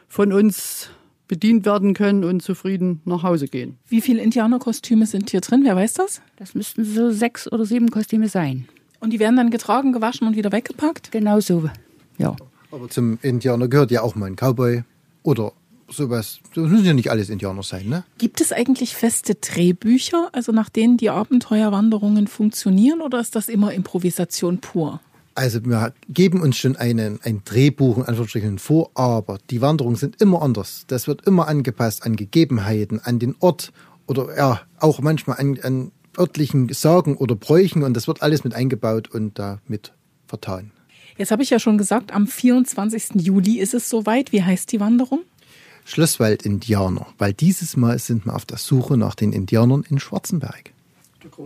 von 0.09 0.33
uns 0.33 0.91
bedient 1.29 1.65
werden 1.65 1.95
können 1.95 2.25
und 2.25 2.43
zufrieden 2.43 3.01
nach 3.05 3.23
Hause 3.23 3.47
gehen. 3.47 3.79
Wie 3.87 4.01
viele 4.01 4.23
Indianerkostüme 4.23 5.07
sind 5.07 5.31
hier 5.31 5.41
drin? 5.41 5.61
Wer 5.65 5.77
weiß 5.77 5.95
das? 5.95 6.21
Das 6.37 6.55
müssten 6.55 6.85
so 6.85 7.11
sechs 7.13 7.51
oder 7.51 7.65
sieben 7.65 7.91
Kostüme 7.91 8.29
sein. 8.29 8.67
Und 9.01 9.13
die 9.13 9.21
werden 9.21 9.37
dann 9.37 9.51
getragen, 9.51 9.93
gewaschen 9.93 10.27
und 10.27 10.37
wieder 10.37 10.51
weggepackt? 10.51 11.13
Genau 11.13 11.39
so. 11.41 11.71
Ja. 12.17 12.35
Aber 12.73 12.89
zum 12.89 13.19
Indianer 13.23 13.69
gehört 13.69 13.91
ja 13.91 14.03
auch 14.03 14.15
mal 14.15 14.27
ein 14.27 14.37
Cowboy 14.37 14.83
oder 15.23 15.53
sowas. 15.89 16.41
Das 16.55 16.69
müssen 16.69 16.85
ja 16.85 16.93
nicht 16.93 17.11
alles 17.11 17.31
Indianer 17.31 17.63
sein, 17.63 17.89
ne? 17.89 18.05
Gibt 18.19 18.41
es 18.41 18.53
eigentlich 18.53 18.95
feste 18.95 19.37
Drehbücher, 19.37 20.29
also 20.33 20.53
nach 20.53 20.69
denen 20.69 20.97
die 20.97 21.11
Abenteuerwanderungen 21.11 22.27
funktionieren, 22.27 23.01
oder 23.01 23.21
ist 23.21 23.37
das 23.37 23.49
immer 23.49 23.73
Improvisation 23.73 24.59
pur? 24.59 25.01
Also 25.39 25.65
wir 25.65 25.95
geben 26.09 26.41
uns 26.41 26.57
schon 26.57 26.75
einen, 26.75 27.21
ein 27.23 27.43
Drehbuch 27.45 27.97
in 27.97 28.03
Anführungsstrichen 28.03 28.59
vor, 28.59 28.91
aber 28.95 29.39
die 29.51 29.61
Wanderungen 29.61 29.95
sind 29.95 30.21
immer 30.21 30.43
anders. 30.43 30.83
Das 30.89 31.07
wird 31.07 31.29
immer 31.29 31.47
angepasst 31.47 32.05
an 32.05 32.17
Gegebenheiten, 32.17 32.99
an 32.99 33.21
den 33.21 33.37
Ort 33.39 33.73
oder 34.09 34.37
ja, 34.37 34.63
auch 34.81 34.99
manchmal 34.99 35.39
an, 35.39 35.57
an 35.63 35.93
örtlichen 36.19 36.73
Sagen 36.73 37.17
oder 37.17 37.37
Bräuchen 37.37 37.85
und 37.85 37.95
das 37.95 38.09
wird 38.09 38.21
alles 38.21 38.43
mit 38.43 38.53
eingebaut 38.53 39.15
und 39.15 39.39
da 39.39 39.61
mit 39.69 39.93
vertan. 40.27 40.73
Jetzt 41.17 41.31
habe 41.31 41.45
ich 41.45 41.51
ja 41.51 41.61
schon 41.61 41.79
gesagt, 41.79 42.13
am 42.13 42.27
24. 42.27 43.23
Juli 43.25 43.61
ist 43.61 43.75
es 43.75 43.89
soweit. 43.89 44.33
Wie 44.33 44.43
heißt 44.43 44.73
die 44.73 44.81
Wanderung? 44.81 45.21
Schlosswald-Indianer, 45.85 47.07
weil 47.17 47.33
dieses 47.33 47.77
Mal 47.77 48.01
sind 48.01 48.27
wir 48.27 48.35
auf 48.35 48.45
der 48.45 48.59
Suche 48.59 48.97
nach 48.97 49.15
den 49.15 49.33
Indianern 49.33 49.85
in 49.89 50.01
Schwarzenberg. 50.01 50.73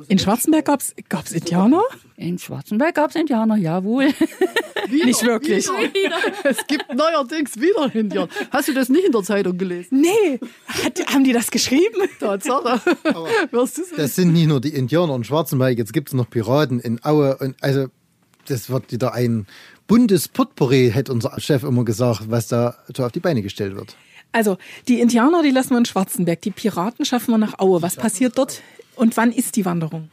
In 0.08 0.18
Schwarzenberg 0.18 0.64
gab 0.64 0.80
es 0.80 1.32
Indianer? 1.32 1.82
In 2.16 2.38
Schwarzenberg 2.38 2.94
gab 2.94 3.10
es 3.10 3.16
Indianer, 3.16 3.56
jawohl. 3.56 4.12
Nicht 4.90 5.22
wirklich. 5.24 5.68
Es 6.44 6.66
gibt 6.66 6.92
neuerdings 6.94 7.56
wieder 7.60 7.94
Indianer. 7.94 8.28
Hast 8.50 8.68
du 8.68 8.74
das 8.74 8.88
nicht 8.88 9.04
in 9.04 9.12
der 9.12 9.22
Zeitung 9.22 9.56
gelesen? 9.58 10.00
Nee, 10.00 10.40
Hat, 10.66 11.06
haben 11.12 11.24
die 11.24 11.32
das 11.32 11.50
geschrieben? 11.50 12.08
Tatsache. 12.18 12.80
Das 13.96 14.14
sind 14.14 14.32
nicht 14.32 14.46
nur 14.48 14.60
die 14.60 14.70
Indianer 14.74 15.14
in 15.14 15.24
Schwarzenberg, 15.24 15.78
jetzt 15.78 15.92
gibt 15.92 16.08
es 16.08 16.14
noch 16.14 16.28
Piraten 16.28 16.80
in 16.80 17.02
Aue 17.04 17.36
und 17.38 17.56
also 17.62 17.86
das 18.46 18.70
wird 18.70 18.90
wieder 18.92 19.14
ein 19.14 19.46
buntes 19.86 20.28
Potpourri, 20.28 20.90
hätte 20.92 21.12
unser 21.12 21.38
Chef 21.40 21.62
immer 21.62 21.84
gesagt, 21.84 22.30
was 22.30 22.48
da 22.48 22.76
so 22.94 23.04
auf 23.04 23.12
die 23.12 23.20
Beine 23.20 23.42
gestellt 23.42 23.76
wird. 23.76 23.96
Also, 24.32 24.56
die 24.88 25.00
Indianer, 25.00 25.42
die 25.42 25.50
lassen 25.50 25.70
wir 25.70 25.78
in 25.78 25.84
Schwarzenberg. 25.84 26.40
Die 26.40 26.50
Piraten 26.50 27.04
schaffen 27.04 27.32
wir 27.32 27.38
nach 27.38 27.58
Aue. 27.58 27.82
Was 27.82 27.96
passiert 27.96 28.38
dort? 28.38 28.62
Und 28.96 29.16
wann 29.16 29.30
ist 29.30 29.56
die 29.56 29.64
Wanderung? 29.64 30.08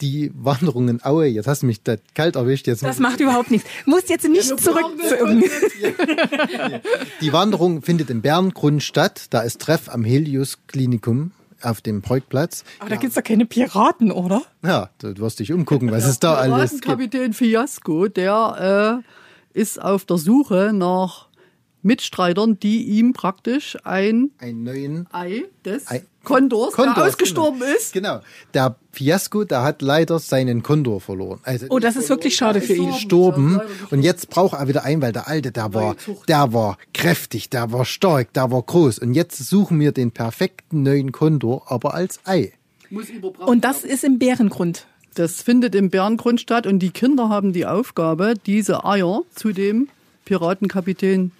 Die 0.00 0.32
Wanderung 0.34 0.88
in 0.88 1.04
Aue, 1.04 1.26
jetzt 1.26 1.46
hast 1.46 1.62
du 1.62 1.66
mich 1.66 1.82
da 1.82 1.94
kalt 2.14 2.36
erwischt, 2.36 2.66
jetzt 2.66 2.82
Das 2.82 2.98
macht 2.98 3.20
überhaupt 3.20 3.50
nichts. 3.50 3.68
Musst 3.86 4.10
jetzt 4.10 4.28
nicht 4.28 4.44
zurück 4.60 4.86
zu 5.08 5.14
irgendeinem. 5.14 5.50
Die 7.20 7.32
Wanderung 7.32 7.80
findet 7.80 8.10
im 8.10 8.20
Berngrund 8.20 8.82
statt. 8.82 9.26
Da 9.30 9.40
ist 9.42 9.60
Treff 9.60 9.88
am 9.88 10.04
Helios 10.04 10.58
Klinikum 10.66 11.30
auf 11.62 11.80
dem 11.80 12.02
Parkplatz. 12.02 12.64
Aber 12.80 12.90
da 12.90 12.96
gibt's 12.96 13.14
doch 13.14 13.22
keine 13.22 13.46
Piraten, 13.46 14.10
oder? 14.10 14.42
Ja, 14.62 14.90
du 14.98 15.16
wirst 15.18 15.38
dich 15.38 15.52
umgucken, 15.52 15.90
was 15.90 16.04
es 16.04 16.18
da 16.18 16.34
alles 16.34 16.72
gibt. 16.72 16.84
Kapitän 16.84 17.32
Fiasco, 17.32 18.08
der 18.08 19.02
äh, 19.54 19.58
ist 19.58 19.80
auf 19.80 20.04
der 20.04 20.18
Suche 20.18 20.72
nach 20.74 21.28
Mitstreitern, 21.84 22.58
die 22.58 22.82
ihm 22.82 23.12
praktisch 23.12 23.76
ein 23.84 24.30
Einen 24.38 24.64
neuen 24.64 25.06
Ei 25.12 25.44
des 25.64 25.86
Ei- 25.88 26.02
Kondors, 26.24 26.72
Kondor, 26.72 26.94
der 26.94 27.04
ausgestorben 27.04 27.60
genau. 27.60 27.74
ist. 27.76 27.92
Genau. 27.92 28.20
Der 28.54 28.76
Fiasco, 28.92 29.44
der 29.44 29.62
hat 29.62 29.82
leider 29.82 30.18
seinen 30.18 30.62
Kondor 30.62 31.02
verloren. 31.02 31.40
Also 31.42 31.66
Oh, 31.68 31.78
das 31.78 31.96
ist 31.96 32.08
wirklich 32.08 32.34
schade 32.34 32.62
für 32.62 32.72
ihn. 32.72 32.92
gestorben. 32.92 33.60
Und 33.90 34.00
jetzt 34.02 34.30
braucht 34.30 34.58
er 34.58 34.66
wieder 34.66 34.84
einen, 34.84 35.02
weil 35.02 35.12
der 35.12 35.28
alte, 35.28 35.52
der 35.52 35.74
war, 35.74 35.96
der 36.26 36.52
war 36.54 36.78
kräftig, 36.94 37.50
der 37.50 37.72
war 37.72 37.84
stark, 37.84 38.32
der 38.32 38.50
war 38.50 38.62
groß. 38.62 39.00
Und 39.00 39.12
jetzt 39.12 39.36
suchen 39.46 39.78
wir 39.80 39.92
den 39.92 40.12
perfekten 40.12 40.82
neuen 40.82 41.12
Kondor, 41.12 41.70
aber 41.70 41.92
als 41.92 42.18
Ei. 42.24 42.52
Und 43.44 43.64
das 43.64 43.84
ist 43.84 44.02
im 44.02 44.18
Bärengrund. 44.18 44.86
Das 45.14 45.42
findet 45.42 45.74
im 45.74 45.90
Bärengrund 45.90 46.40
statt 46.40 46.66
und 46.66 46.78
die 46.78 46.90
Kinder 46.90 47.28
haben 47.28 47.52
die 47.52 47.66
Aufgabe, 47.66 48.34
diese 48.46 48.84
Eier 48.84 49.22
zu 49.34 49.52
dem 49.52 49.88
Piratenkapitän 50.24 51.32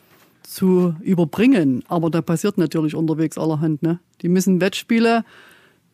zu 0.45 0.95
überbringen. 1.01 1.83
Aber 1.89 2.11
da 2.11 2.23
passiert 2.23 2.59
natürlich 2.59 2.95
unterwegs 2.95 3.37
allerhand. 3.39 3.83
Ne? 3.83 3.99
Die 4.23 4.29
müssen 4.29 4.61
Wettspiele 4.61 5.25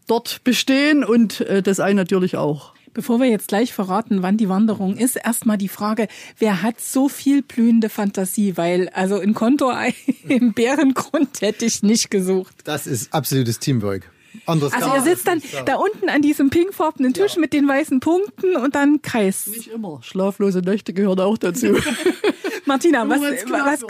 dort 0.06 0.44
bestehen 0.44 1.04
und 1.04 1.40
äh, 1.42 1.62
das 1.62 1.80
Ei 1.80 1.92
natürlich 1.92 2.36
auch. 2.36 2.74
Bevor 2.92 3.20
wir 3.20 3.26
jetzt 3.26 3.48
gleich 3.48 3.72
verraten, 3.72 4.22
wann 4.22 4.36
die 4.36 4.48
Wanderung 4.48 4.96
ist, 4.96 5.14
erstmal 5.14 5.56
die 5.56 5.68
Frage, 5.68 6.08
wer 6.38 6.62
hat 6.62 6.80
so 6.80 7.08
viel 7.08 7.42
blühende 7.42 7.88
Fantasie? 7.88 8.56
Weil, 8.56 8.88
also 8.88 9.20
ein 9.20 9.32
Kontorei 9.32 9.94
im 10.28 10.52
Bärengrund 10.54 11.40
hätte 11.40 11.64
ich 11.64 11.84
nicht 11.84 12.10
gesucht. 12.10 12.54
Das 12.64 12.88
ist 12.88 13.14
absolutes 13.14 13.60
Teamwork. 13.60 14.10
Anderes 14.46 14.72
Also 14.72 14.88
man 14.88 15.04
sitzt 15.04 15.26
dann 15.26 15.42
da 15.66 15.76
unten 15.76 16.08
an 16.08 16.22
diesem 16.22 16.50
pinkfarbenen 16.50 17.14
Tisch 17.14 17.36
mit 17.36 17.52
den 17.52 17.66
weißen 17.68 18.00
Punkten 18.00 18.56
und 18.56 18.74
dann 18.74 19.02
Kreis. 19.02 19.46
Nicht 19.48 19.68
immer. 19.68 20.00
Schlaflose 20.02 20.60
Nächte 20.60 20.92
gehören 20.92 21.20
auch 21.20 21.38
dazu. 21.38 21.66
Martina, 22.66 23.08
was, 23.08 23.20
was, 23.20 23.84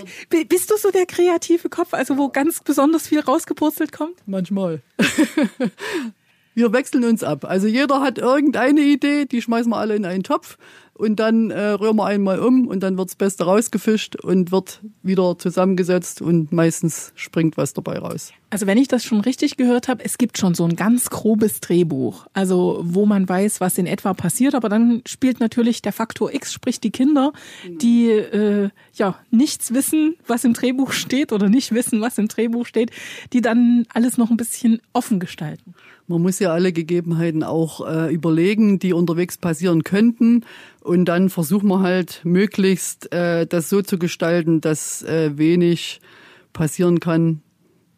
bist 0.49 0.71
du 0.71 0.77
so 0.77 0.91
der 0.91 1.07
kreative 1.07 1.69
Kopf, 1.69 1.95
also 1.95 2.17
wo 2.19 2.29
ganz 2.29 2.61
besonders 2.61 3.09
viel 3.09 3.21
rausgepurzelt 3.21 3.93
kommt? 3.93 4.17
Manchmal. 4.27 4.83
Wir 6.55 6.73
wechseln 6.73 7.05
uns 7.05 7.23
ab. 7.23 7.45
Also 7.45 7.69
jeder 7.69 8.01
hat 8.01 8.19
irgendeine 8.19 8.81
Idee, 8.81 9.25
die 9.25 9.41
schmeißen 9.41 9.71
wir 9.71 9.79
alle 9.79 9.95
in 9.95 10.05
einen 10.05 10.25
Topf 10.25 10.59
und 11.01 11.17
dann 11.17 11.51
äh, 11.51 11.71
rühren 11.71 11.97
wir 11.97 12.07
einmal 12.07 12.39
um 12.41 12.69
und 12.69 12.83
dann 12.83 12.99
wird 12.99 13.09
das 13.09 13.17
Beste 13.17 13.45
rausgefischt 13.45 14.17
und 14.17 14.53
wird 14.53 14.81
wieder 15.03 15.39
zusammengesetzt 15.39 16.21
und 16.21 16.53
meistens 16.53 17.13
springt 17.15 17.57
was 17.57 17.73
dabei 17.73 17.99
raus. 17.99 18.33
Also 18.51 18.67
wenn 18.67 18.79
ich 18.79 18.89
das 18.89 19.05
schon 19.05 19.21
richtig 19.21 19.57
gehört 19.57 19.89
habe, 19.89 20.05
es 20.05 20.19
gibt 20.19 20.37
schon 20.37 20.55
so 20.55 20.65
ein 20.65 20.77
ganz 20.77 21.09
grobes 21.09 21.61
Drehbuch, 21.61 22.27
also 22.35 22.81
wo 22.83 23.07
man 23.07 23.29
weiß, 23.29 23.61
was 23.61 23.79
in 23.79 23.87
etwa 23.87 24.13
passiert, 24.13 24.55
aber 24.55 24.69
dann 24.69 25.03
spielt 25.07 25.41
natürlich 25.41 25.83
der 25.83 25.93
Faktor 25.93 26.35
X, 26.35 26.53
sprich 26.53 26.81
die 26.81 26.91
Kinder, 26.91 27.33
die 27.67 28.09
äh, 28.11 28.71
ja 28.93 29.17
nichts 29.31 29.73
wissen, 29.73 30.17
was 30.27 30.45
im 30.45 30.53
Drehbuch 30.53 30.93
steht 30.93 31.33
oder 31.33 31.49
nicht 31.49 31.73
wissen, 31.73 32.01
was 32.01 32.19
im 32.19 32.29
Drehbuch 32.29 32.67
steht, 32.67 32.91
die 33.33 33.41
dann 33.41 33.87
alles 33.95 34.19
noch 34.19 34.31
ein 34.31 34.37
bisschen 34.37 34.81
offen 34.93 35.21
gestalten. 35.21 35.75
Man 36.11 36.23
muss 36.23 36.41
ja 36.41 36.53
alle 36.53 36.73
Gegebenheiten 36.73 37.45
auch 37.45 37.87
äh, 37.87 38.13
überlegen, 38.13 38.81
die 38.81 38.93
unterwegs 38.93 39.39
passieren 39.39 39.85
könnten. 39.85 40.45
Und 40.81 41.05
dann 41.05 41.31
versuchen 41.31 41.69
wir 41.69 41.83
halt 41.83 42.23
möglichst 42.25 43.13
äh, 43.13 43.47
das 43.47 43.69
so 43.69 43.81
zu 43.81 43.97
gestalten, 43.97 44.61
dass 44.61 45.05
äh, 45.05 45.39
wenig 45.39 46.01
passieren 46.53 46.99
kann, 46.99 47.43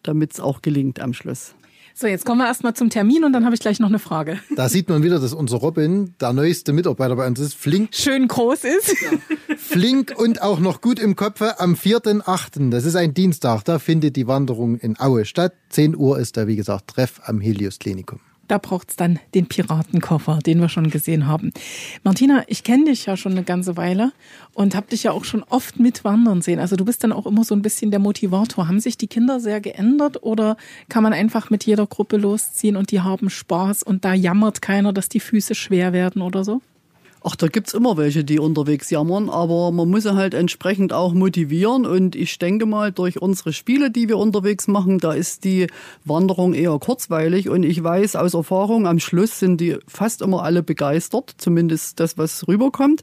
damit 0.02 0.34
es 0.34 0.40
auch 0.40 0.60
gelingt 0.60 1.00
am 1.00 1.14
Schluss. 1.14 1.54
So, 1.94 2.06
jetzt 2.06 2.24
kommen 2.24 2.40
wir 2.40 2.46
erstmal 2.46 2.74
zum 2.74 2.90
Termin 2.90 3.24
und 3.24 3.32
dann 3.32 3.44
habe 3.44 3.54
ich 3.54 3.60
gleich 3.60 3.78
noch 3.80 3.88
eine 3.88 3.98
Frage. 3.98 4.38
Da 4.56 4.68
sieht 4.68 4.88
man 4.88 5.02
wieder, 5.02 5.18
dass 5.18 5.32
unser 5.32 5.56
Robin, 5.58 6.14
der 6.20 6.32
neueste 6.32 6.72
Mitarbeiter 6.72 7.16
bei 7.16 7.26
uns 7.26 7.40
ist, 7.40 7.54
flink, 7.54 7.94
Schön 7.94 8.28
groß 8.28 8.64
ist. 8.64 8.96
flink 9.56 10.14
und 10.16 10.42
auch 10.42 10.60
noch 10.60 10.80
gut 10.80 10.98
im 10.98 11.16
Kopfe 11.16 11.58
am 11.58 11.74
4.8., 11.74 12.70
das 12.70 12.84
ist 12.84 12.96
ein 12.96 13.14
Dienstag, 13.14 13.64
da 13.64 13.78
findet 13.78 14.16
die 14.16 14.26
Wanderung 14.26 14.76
in 14.76 14.98
Aue 15.00 15.24
statt. 15.24 15.54
10 15.70 15.96
Uhr 15.96 16.18
ist 16.18 16.36
da, 16.36 16.46
wie 16.46 16.56
gesagt, 16.56 16.88
Treff 16.88 17.20
am 17.24 17.40
Helios 17.40 17.78
Klinikum. 17.78 18.20
Da 18.52 18.58
braucht's 18.58 18.96
dann 18.96 19.18
den 19.34 19.46
Piratenkoffer, 19.46 20.40
den 20.44 20.60
wir 20.60 20.68
schon 20.68 20.90
gesehen 20.90 21.26
haben. 21.26 21.54
Martina, 22.04 22.44
ich 22.48 22.64
kenne 22.64 22.84
dich 22.84 23.06
ja 23.06 23.16
schon 23.16 23.32
eine 23.32 23.44
ganze 23.44 23.78
Weile 23.78 24.12
und 24.52 24.74
habe 24.74 24.88
dich 24.88 25.04
ja 25.04 25.12
auch 25.12 25.24
schon 25.24 25.42
oft 25.44 25.80
mitwandern 25.80 26.42
sehen. 26.42 26.58
Also 26.58 26.76
du 26.76 26.84
bist 26.84 27.02
dann 27.02 27.12
auch 27.12 27.24
immer 27.24 27.44
so 27.44 27.54
ein 27.54 27.62
bisschen 27.62 27.90
der 27.90 27.98
Motivator. 27.98 28.68
Haben 28.68 28.78
sich 28.78 28.98
die 28.98 29.06
Kinder 29.06 29.40
sehr 29.40 29.62
geändert 29.62 30.22
oder 30.22 30.58
kann 30.90 31.02
man 31.02 31.14
einfach 31.14 31.48
mit 31.48 31.64
jeder 31.64 31.86
Gruppe 31.86 32.18
losziehen 32.18 32.76
und 32.76 32.90
die 32.90 33.00
haben 33.00 33.30
Spaß 33.30 33.84
und 33.84 34.04
da 34.04 34.12
jammert 34.12 34.60
keiner, 34.60 34.92
dass 34.92 35.08
die 35.08 35.20
Füße 35.20 35.54
schwer 35.54 35.94
werden 35.94 36.20
oder 36.20 36.44
so? 36.44 36.60
Ach, 37.24 37.36
da 37.36 37.46
gibt's 37.46 37.72
immer 37.72 37.96
welche, 37.96 38.24
die 38.24 38.40
unterwegs 38.40 38.90
jammern, 38.90 39.30
aber 39.30 39.70
man 39.70 39.88
muss 39.88 40.02
sie 40.02 40.16
halt 40.16 40.34
entsprechend 40.34 40.92
auch 40.92 41.14
motivieren. 41.14 41.86
Und 41.86 42.16
ich 42.16 42.36
denke 42.40 42.66
mal, 42.66 42.90
durch 42.90 43.22
unsere 43.22 43.52
Spiele, 43.52 43.92
die 43.92 44.08
wir 44.08 44.18
unterwegs 44.18 44.66
machen, 44.66 44.98
da 44.98 45.12
ist 45.12 45.44
die 45.44 45.68
Wanderung 46.04 46.52
eher 46.52 46.76
kurzweilig. 46.80 47.48
Und 47.48 47.62
ich 47.62 47.82
weiß 47.82 48.16
aus 48.16 48.34
Erfahrung, 48.34 48.88
am 48.88 48.98
Schluss 48.98 49.38
sind 49.38 49.60
die 49.60 49.76
fast 49.86 50.20
immer 50.20 50.42
alle 50.42 50.64
begeistert, 50.64 51.32
zumindest 51.38 52.00
das, 52.00 52.18
was 52.18 52.48
rüberkommt. 52.48 53.02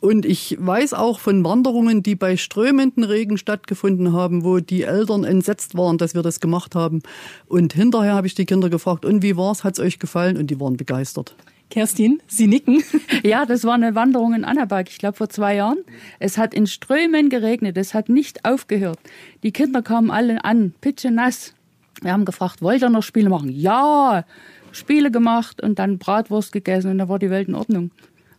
Und 0.00 0.24
ich 0.24 0.56
weiß 0.58 0.94
auch 0.94 1.20
von 1.20 1.44
Wanderungen, 1.44 2.02
die 2.02 2.14
bei 2.14 2.38
strömenden 2.38 3.04
Regen 3.04 3.36
stattgefunden 3.36 4.14
haben, 4.14 4.42
wo 4.42 4.60
die 4.60 4.84
Eltern 4.84 5.24
entsetzt 5.24 5.76
waren, 5.76 5.98
dass 5.98 6.14
wir 6.14 6.22
das 6.22 6.40
gemacht 6.40 6.74
haben. 6.74 7.02
Und 7.46 7.74
hinterher 7.74 8.14
habe 8.14 8.26
ich 8.26 8.34
die 8.34 8.46
Kinder 8.46 8.70
gefragt, 8.70 9.04
und 9.04 9.22
wie 9.22 9.36
war's? 9.36 9.64
Hat's 9.64 9.78
euch 9.78 9.98
gefallen? 9.98 10.38
Und 10.38 10.46
die 10.46 10.58
waren 10.58 10.78
begeistert. 10.78 11.36
Kerstin, 11.70 12.20
Sie 12.26 12.46
nicken. 12.46 12.82
Ja, 13.22 13.44
das 13.44 13.64
war 13.64 13.74
eine 13.74 13.94
Wanderung 13.94 14.32
in 14.34 14.44
Annaberg, 14.44 14.88
ich 14.88 14.98
glaube 14.98 15.16
vor 15.16 15.28
zwei 15.28 15.54
Jahren. 15.56 15.78
Es 16.18 16.38
hat 16.38 16.54
in 16.54 16.66
Strömen 16.66 17.28
geregnet, 17.28 17.76
es 17.76 17.92
hat 17.92 18.08
nicht 18.08 18.44
aufgehört. 18.46 18.98
Die 19.42 19.52
Kinder 19.52 19.82
kamen 19.82 20.10
alle 20.10 20.44
an, 20.44 20.72
pitschenass. 20.80 21.54
Wir 22.00 22.12
haben 22.12 22.24
gefragt, 22.24 22.62
wollt 22.62 22.82
ihr 22.82 22.88
noch 22.88 23.02
Spiele 23.02 23.28
machen? 23.28 23.50
Ja, 23.50 24.24
Spiele 24.72 25.10
gemacht 25.10 25.62
und 25.62 25.78
dann 25.78 25.98
Bratwurst 25.98 26.52
gegessen 26.52 26.92
und 26.92 26.98
da 26.98 27.08
war 27.08 27.18
die 27.18 27.30
Welt 27.30 27.48
in 27.48 27.54
Ordnung. 27.54 27.90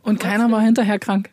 Und 0.03 0.19
keiner 0.19 0.49
war 0.51 0.61
hinterher 0.61 0.97
krank. 0.97 1.29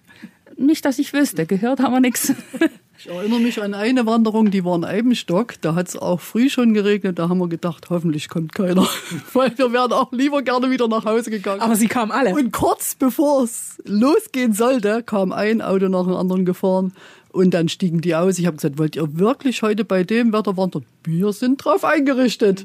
Nicht, 0.57 0.85
dass 0.85 0.99
ich 0.99 1.12
wüsste, 1.12 1.47
gehört 1.47 1.81
haben 1.81 1.95
wir 1.95 2.00
nichts. 2.00 2.35
Ich 3.00 3.09
erinnere 3.09 3.38
mich 3.38 3.62
an 3.62 3.75
eine 3.75 4.07
Wanderung, 4.07 4.50
die 4.50 4.64
war 4.64 4.75
in 4.75 4.85
Eibenstock. 4.85 5.55
Da 5.61 5.76
hat 5.76 5.87
es 5.87 5.97
auch 5.97 6.21
früh 6.21 6.50
schon 6.50 6.75
geregnet. 6.75 7.21
Da 7.21 7.28
haben 7.28 7.38
wir 7.38 7.49
gedacht, 7.49 7.90
hoffentlich 7.90 8.28
kommt 8.28 8.57
keiner. 8.57 8.88
Weil 9.33 9.57
wir 9.57 9.73
wären 9.73 9.93
auch 9.93 10.11
lieber 10.11 10.43
gerne 10.43 10.69
wieder 10.69 10.88
nach 10.88 11.05
Hause 11.05 11.31
gegangen. 11.31 11.61
Aber 11.61 11.76
sie 11.76 11.87
kamen 11.87 12.11
alle. 12.11 12.35
Und 12.35 12.52
kurz 12.52 12.97
bevor 12.97 13.45
es 13.45 13.81
losgehen 13.85 14.52
sollte, 14.52 15.05
kam 15.05 15.31
ein 15.31 15.62
Auto 15.62 15.88
nach 15.88 16.07
dem 16.07 16.14
anderen 16.14 16.45
gefahren. 16.45 16.93
Und 17.31 17.55
dann 17.55 17.69
stiegen 17.69 18.00
die 18.00 18.17
aus. 18.17 18.37
Ich 18.40 18.47
habe 18.47 18.57
gesagt, 18.57 18.78
wollt 18.78 18.97
ihr 18.97 19.17
wirklich 19.17 19.62
heute 19.62 19.85
bei 19.85 20.02
dem 20.02 20.33
Wetter 20.33 20.57
wandern? 20.57 20.85
Wir 21.05 21.33
sind 21.33 21.64
drauf 21.64 21.85
eingerichtet. 21.85 22.64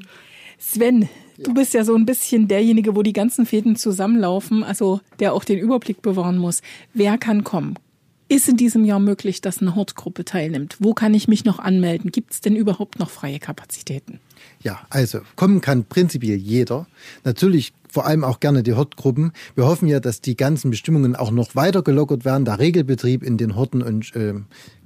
Sven, 0.58 1.10
du 1.38 1.54
bist 1.54 1.76
ja 1.76 1.84
so 1.84 1.94
ein 1.94 2.08
bisschen 2.08 2.48
derjenige, 2.48 2.96
wo 2.96 3.04
die 3.04 3.14
ganzen 3.14 3.46
Fäden 3.46 3.76
zusammenlaufen, 3.76 4.64
also 4.64 5.00
der 5.20 5.34
auch 5.34 5.44
den 5.44 5.60
Überblick 5.60 6.02
bewahren 6.02 6.40
muss. 6.40 6.64
Wer 6.96 7.20
kann 7.20 7.44
kommen? 7.44 7.76
Ist 8.34 8.50
in 8.50 8.58
diesem 8.58 8.84
Jahr 8.84 9.00
möglich, 9.00 9.42
dass 9.42 9.62
eine 9.62 9.76
Hortgruppe 9.76 10.26
teilnimmt? 10.26 10.78
Wo 10.80 10.96
kann 10.96 11.14
ich 11.14 11.28
mich 11.28 11.46
noch 11.46 11.60
anmelden? 11.60 12.12
Gibt 12.12 12.34
es 12.34 12.42
denn 12.42 12.56
überhaupt 12.56 12.98
noch 12.98 13.12
freie 13.12 13.38
Kapazitäten? 13.38 14.20
Ja, 14.60 14.82
also 14.90 15.20
kommen 15.36 15.62
kann 15.62 15.86
prinzipiell 15.86 16.38
jeder. 16.38 16.88
Natürlich 17.24 17.74
vor 17.88 18.08
allem 18.08 18.24
auch 18.24 18.40
gerne 18.40 18.64
die 18.64 18.74
Hortgruppen. 18.74 19.34
Wir 19.54 19.68
hoffen 19.68 19.88
ja, 19.88 20.00
dass 20.00 20.20
die 20.20 20.36
ganzen 20.36 20.72
Bestimmungen 20.72 21.16
auch 21.16 21.30
noch 21.30 21.54
weiter 21.56 21.84
gelockert 21.84 22.26
werden. 22.26 22.44
Der 22.44 22.58
Regelbetrieb 22.58 23.22
in 23.22 23.38
den 23.38 23.56
Horten 23.56 23.84
und 23.84 24.16
äh, 24.16 24.34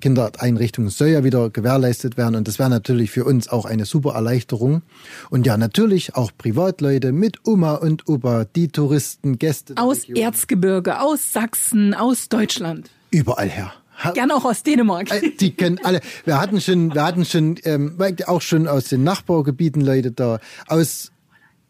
Kindereinrichtungen 0.01 0.89
soll 0.89 1.07
ja 1.07 1.23
wieder 1.23 1.49
gewährleistet 1.49 2.17
werden. 2.17 2.35
Und 2.35 2.49
das 2.49 2.59
wäre 2.59 2.69
natürlich 2.69 3.11
für 3.11 3.23
uns 3.23 3.47
auch 3.47 3.63
eine 3.63 3.85
super 3.85 4.15
Erleichterung. 4.15 4.81
Und 5.29 5.45
ja, 5.45 5.55
natürlich 5.55 6.15
auch 6.15 6.31
Privatleute 6.37 7.13
mit 7.13 7.47
Oma 7.47 7.75
und 7.75 8.09
Opa, 8.09 8.43
die 8.43 8.67
Touristen, 8.67 9.39
Gäste. 9.39 9.75
Aus. 9.77 10.03
Erzgebirge, 10.09 10.99
aus 10.99 11.31
Sachsen, 11.31 11.93
aus 11.93 12.27
Deutschland. 12.27 12.91
Überall 13.11 13.49
her. 13.49 13.73
Ha- 14.03 14.11
Gern 14.11 14.29
auch 14.31 14.45
aus 14.45 14.61
Dänemark. 14.63 15.11
Äh, 15.11 15.31
Die 15.39 15.53
können 15.53 15.79
alle. 15.83 16.01
Wir 16.25 16.39
hatten 16.39 16.61
schon, 16.61 16.93
wir 16.93 17.03
hatten 17.03 17.25
schon 17.25 17.55
ähm, 17.63 17.97
auch 18.27 18.41
schon 18.41 18.67
aus 18.67 18.85
den 18.85 19.03
Nachbargebieten 19.03 19.81
Leute 19.81 20.11
da, 20.11 20.39
aus 20.67 21.11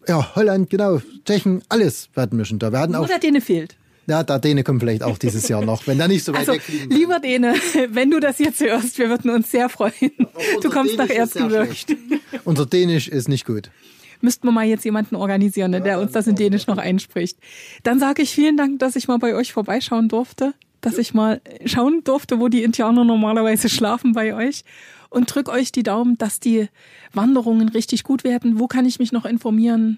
ja, 0.07 0.35
Holland, 0.35 0.69
genau, 0.69 1.01
Tschechen, 1.25 1.61
alles 1.69 2.09
hatten 2.15 2.37
wir 2.37 2.45
schon 2.45 2.59
da. 2.59 2.71
Wir 2.71 2.79
hatten 2.79 2.93
Nur 2.93 3.01
auch, 3.01 3.07
der 3.07 3.19
Däne 3.19 3.39
fehlt. 3.41 3.75
ja, 4.07 4.23
der 4.23 4.39
Däne 4.39 4.63
kommt 4.63 4.81
vielleicht 4.81 5.03
auch 5.03 5.17
dieses 5.17 5.47
Jahr 5.49 5.63
noch, 5.63 5.85
wenn 5.87 5.97
der 5.97 6.07
nicht 6.07 6.23
so 6.23 6.31
weit 6.33 6.39
Also, 6.41 6.53
wegfliegen 6.53 6.89
lieber 6.91 7.19
Däne, 7.19 7.53
wenn 7.91 8.09
du 8.11 8.19
das 8.19 8.39
jetzt 8.39 8.59
hörst, 8.61 8.97
wir 8.99 9.09
würden 9.09 9.31
uns 9.31 9.51
sehr 9.51 9.67
freuen. 9.69 9.93
Du 10.61 10.69
kommst 10.69 10.97
nach 10.97 11.09
Erzgebirge. 11.09 11.75
Unser 12.45 12.65
Dänisch 12.65 13.07
ist 13.07 13.27
nicht 13.29 13.45
gut. 13.45 13.69
Müssten 14.21 14.47
wir 14.47 14.51
mal 14.51 14.65
jetzt 14.65 14.83
jemanden 14.83 15.15
organisieren, 15.15 15.71
ne, 15.71 15.79
der 15.81 15.99
uns 15.99 16.11
das 16.13 16.25
in 16.27 16.35
Dänisch 16.35 16.67
noch 16.67 16.77
einspricht. 16.77 17.37
Dann 17.83 17.99
sage 17.99 18.21
ich 18.23 18.31
vielen 18.31 18.57
Dank, 18.57 18.79
dass 18.79 18.95
ich 18.95 19.07
mal 19.07 19.19
bei 19.19 19.35
euch 19.35 19.53
vorbeischauen 19.53 20.07
durfte, 20.09 20.53
dass 20.81 20.97
ich 20.97 21.13
mal 21.13 21.39
schauen 21.65 22.03
durfte, 22.03 22.39
wo 22.39 22.47
die 22.47 22.63
Indianer 22.63 23.03
normalerweise 23.03 23.69
schlafen 23.69 24.13
bei 24.13 24.33
euch. 24.35 24.63
Und 25.09 25.33
drück 25.33 25.47
euch 25.49 25.71
die 25.71 25.81
Daumen, 25.83 26.17
dass 26.17 26.39
die 26.39 26.67
Wanderungen 27.13 27.69
richtig 27.69 28.03
gut 28.03 28.23
werden. 28.23 28.59
Wo 28.59 28.67
kann 28.67 28.85
ich 28.85 28.99
mich 28.99 29.13
noch 29.13 29.25
informieren, 29.25 29.97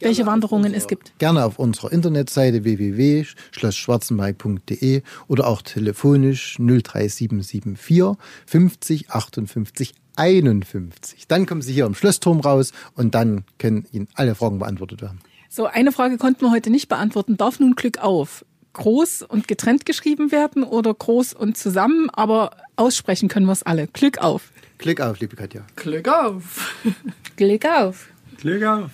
welche 0.00 0.26
Wanderungen 0.26 0.74
es 0.74 0.88
gibt? 0.88 1.16
Gerne 1.18 1.44
auf 1.44 1.60
unserer 1.60 1.92
Internetseite 1.92 2.64
www.schlossschwarzenberg.de 2.64 5.02
oder 5.28 5.46
auch 5.46 5.62
telefonisch 5.62 6.56
03774 6.58 8.16
50 8.46 9.10
58 9.10 9.94
51. 10.16 11.26
Dann 11.28 11.46
kommen 11.46 11.62
Sie 11.62 11.72
hier 11.72 11.86
im 11.86 11.94
Schlossturm 11.94 12.40
raus 12.40 12.72
und 12.96 13.14
dann 13.14 13.44
können 13.58 13.86
Ihnen 13.92 14.08
alle 14.14 14.34
Fragen 14.34 14.58
beantwortet 14.58 15.02
werden. 15.02 15.20
So, 15.48 15.66
eine 15.66 15.92
Frage 15.92 16.16
konnten 16.16 16.40
wir 16.42 16.50
heute 16.50 16.70
nicht 16.70 16.88
beantworten. 16.88 17.36
Darf 17.36 17.60
nun 17.60 17.74
Glück 17.74 17.98
auf 17.98 18.44
groß 18.72 19.22
und 19.22 19.48
getrennt 19.48 19.86
geschrieben 19.86 20.32
werden 20.32 20.64
oder 20.64 20.92
groß 20.92 21.34
und 21.34 21.56
zusammen? 21.56 22.10
Aber 22.10 22.56
aussprechen 22.76 23.28
können 23.28 23.46
wir 23.46 23.52
es 23.52 23.62
alle. 23.62 23.86
Glück 23.88 24.18
auf. 24.18 24.52
Klick 24.78 25.00
auf, 25.00 25.20
liebe 25.20 25.36
Katja. 25.36 25.62
Glück 25.76 26.08
auf! 26.08 26.74
Glück 27.36 27.64
auf. 27.66 28.08
Glück 28.38 28.64
auf. 28.64 28.90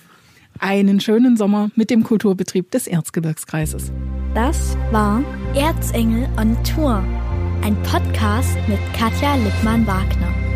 Einen 0.59 0.99
schönen 0.99 1.37
Sommer 1.37 1.71
mit 1.75 1.89
dem 1.89 2.03
Kulturbetrieb 2.03 2.69
des 2.71 2.85
Erzgebirgskreises. 2.85 3.91
Das 4.35 4.77
war 4.91 5.23
Erzengel 5.55 6.27
on 6.37 6.55
Tour, 6.63 7.03
ein 7.63 7.81
Podcast 7.83 8.55
mit 8.67 8.79
Katja 8.93 9.35
Lippmann-Wagner. 9.35 10.48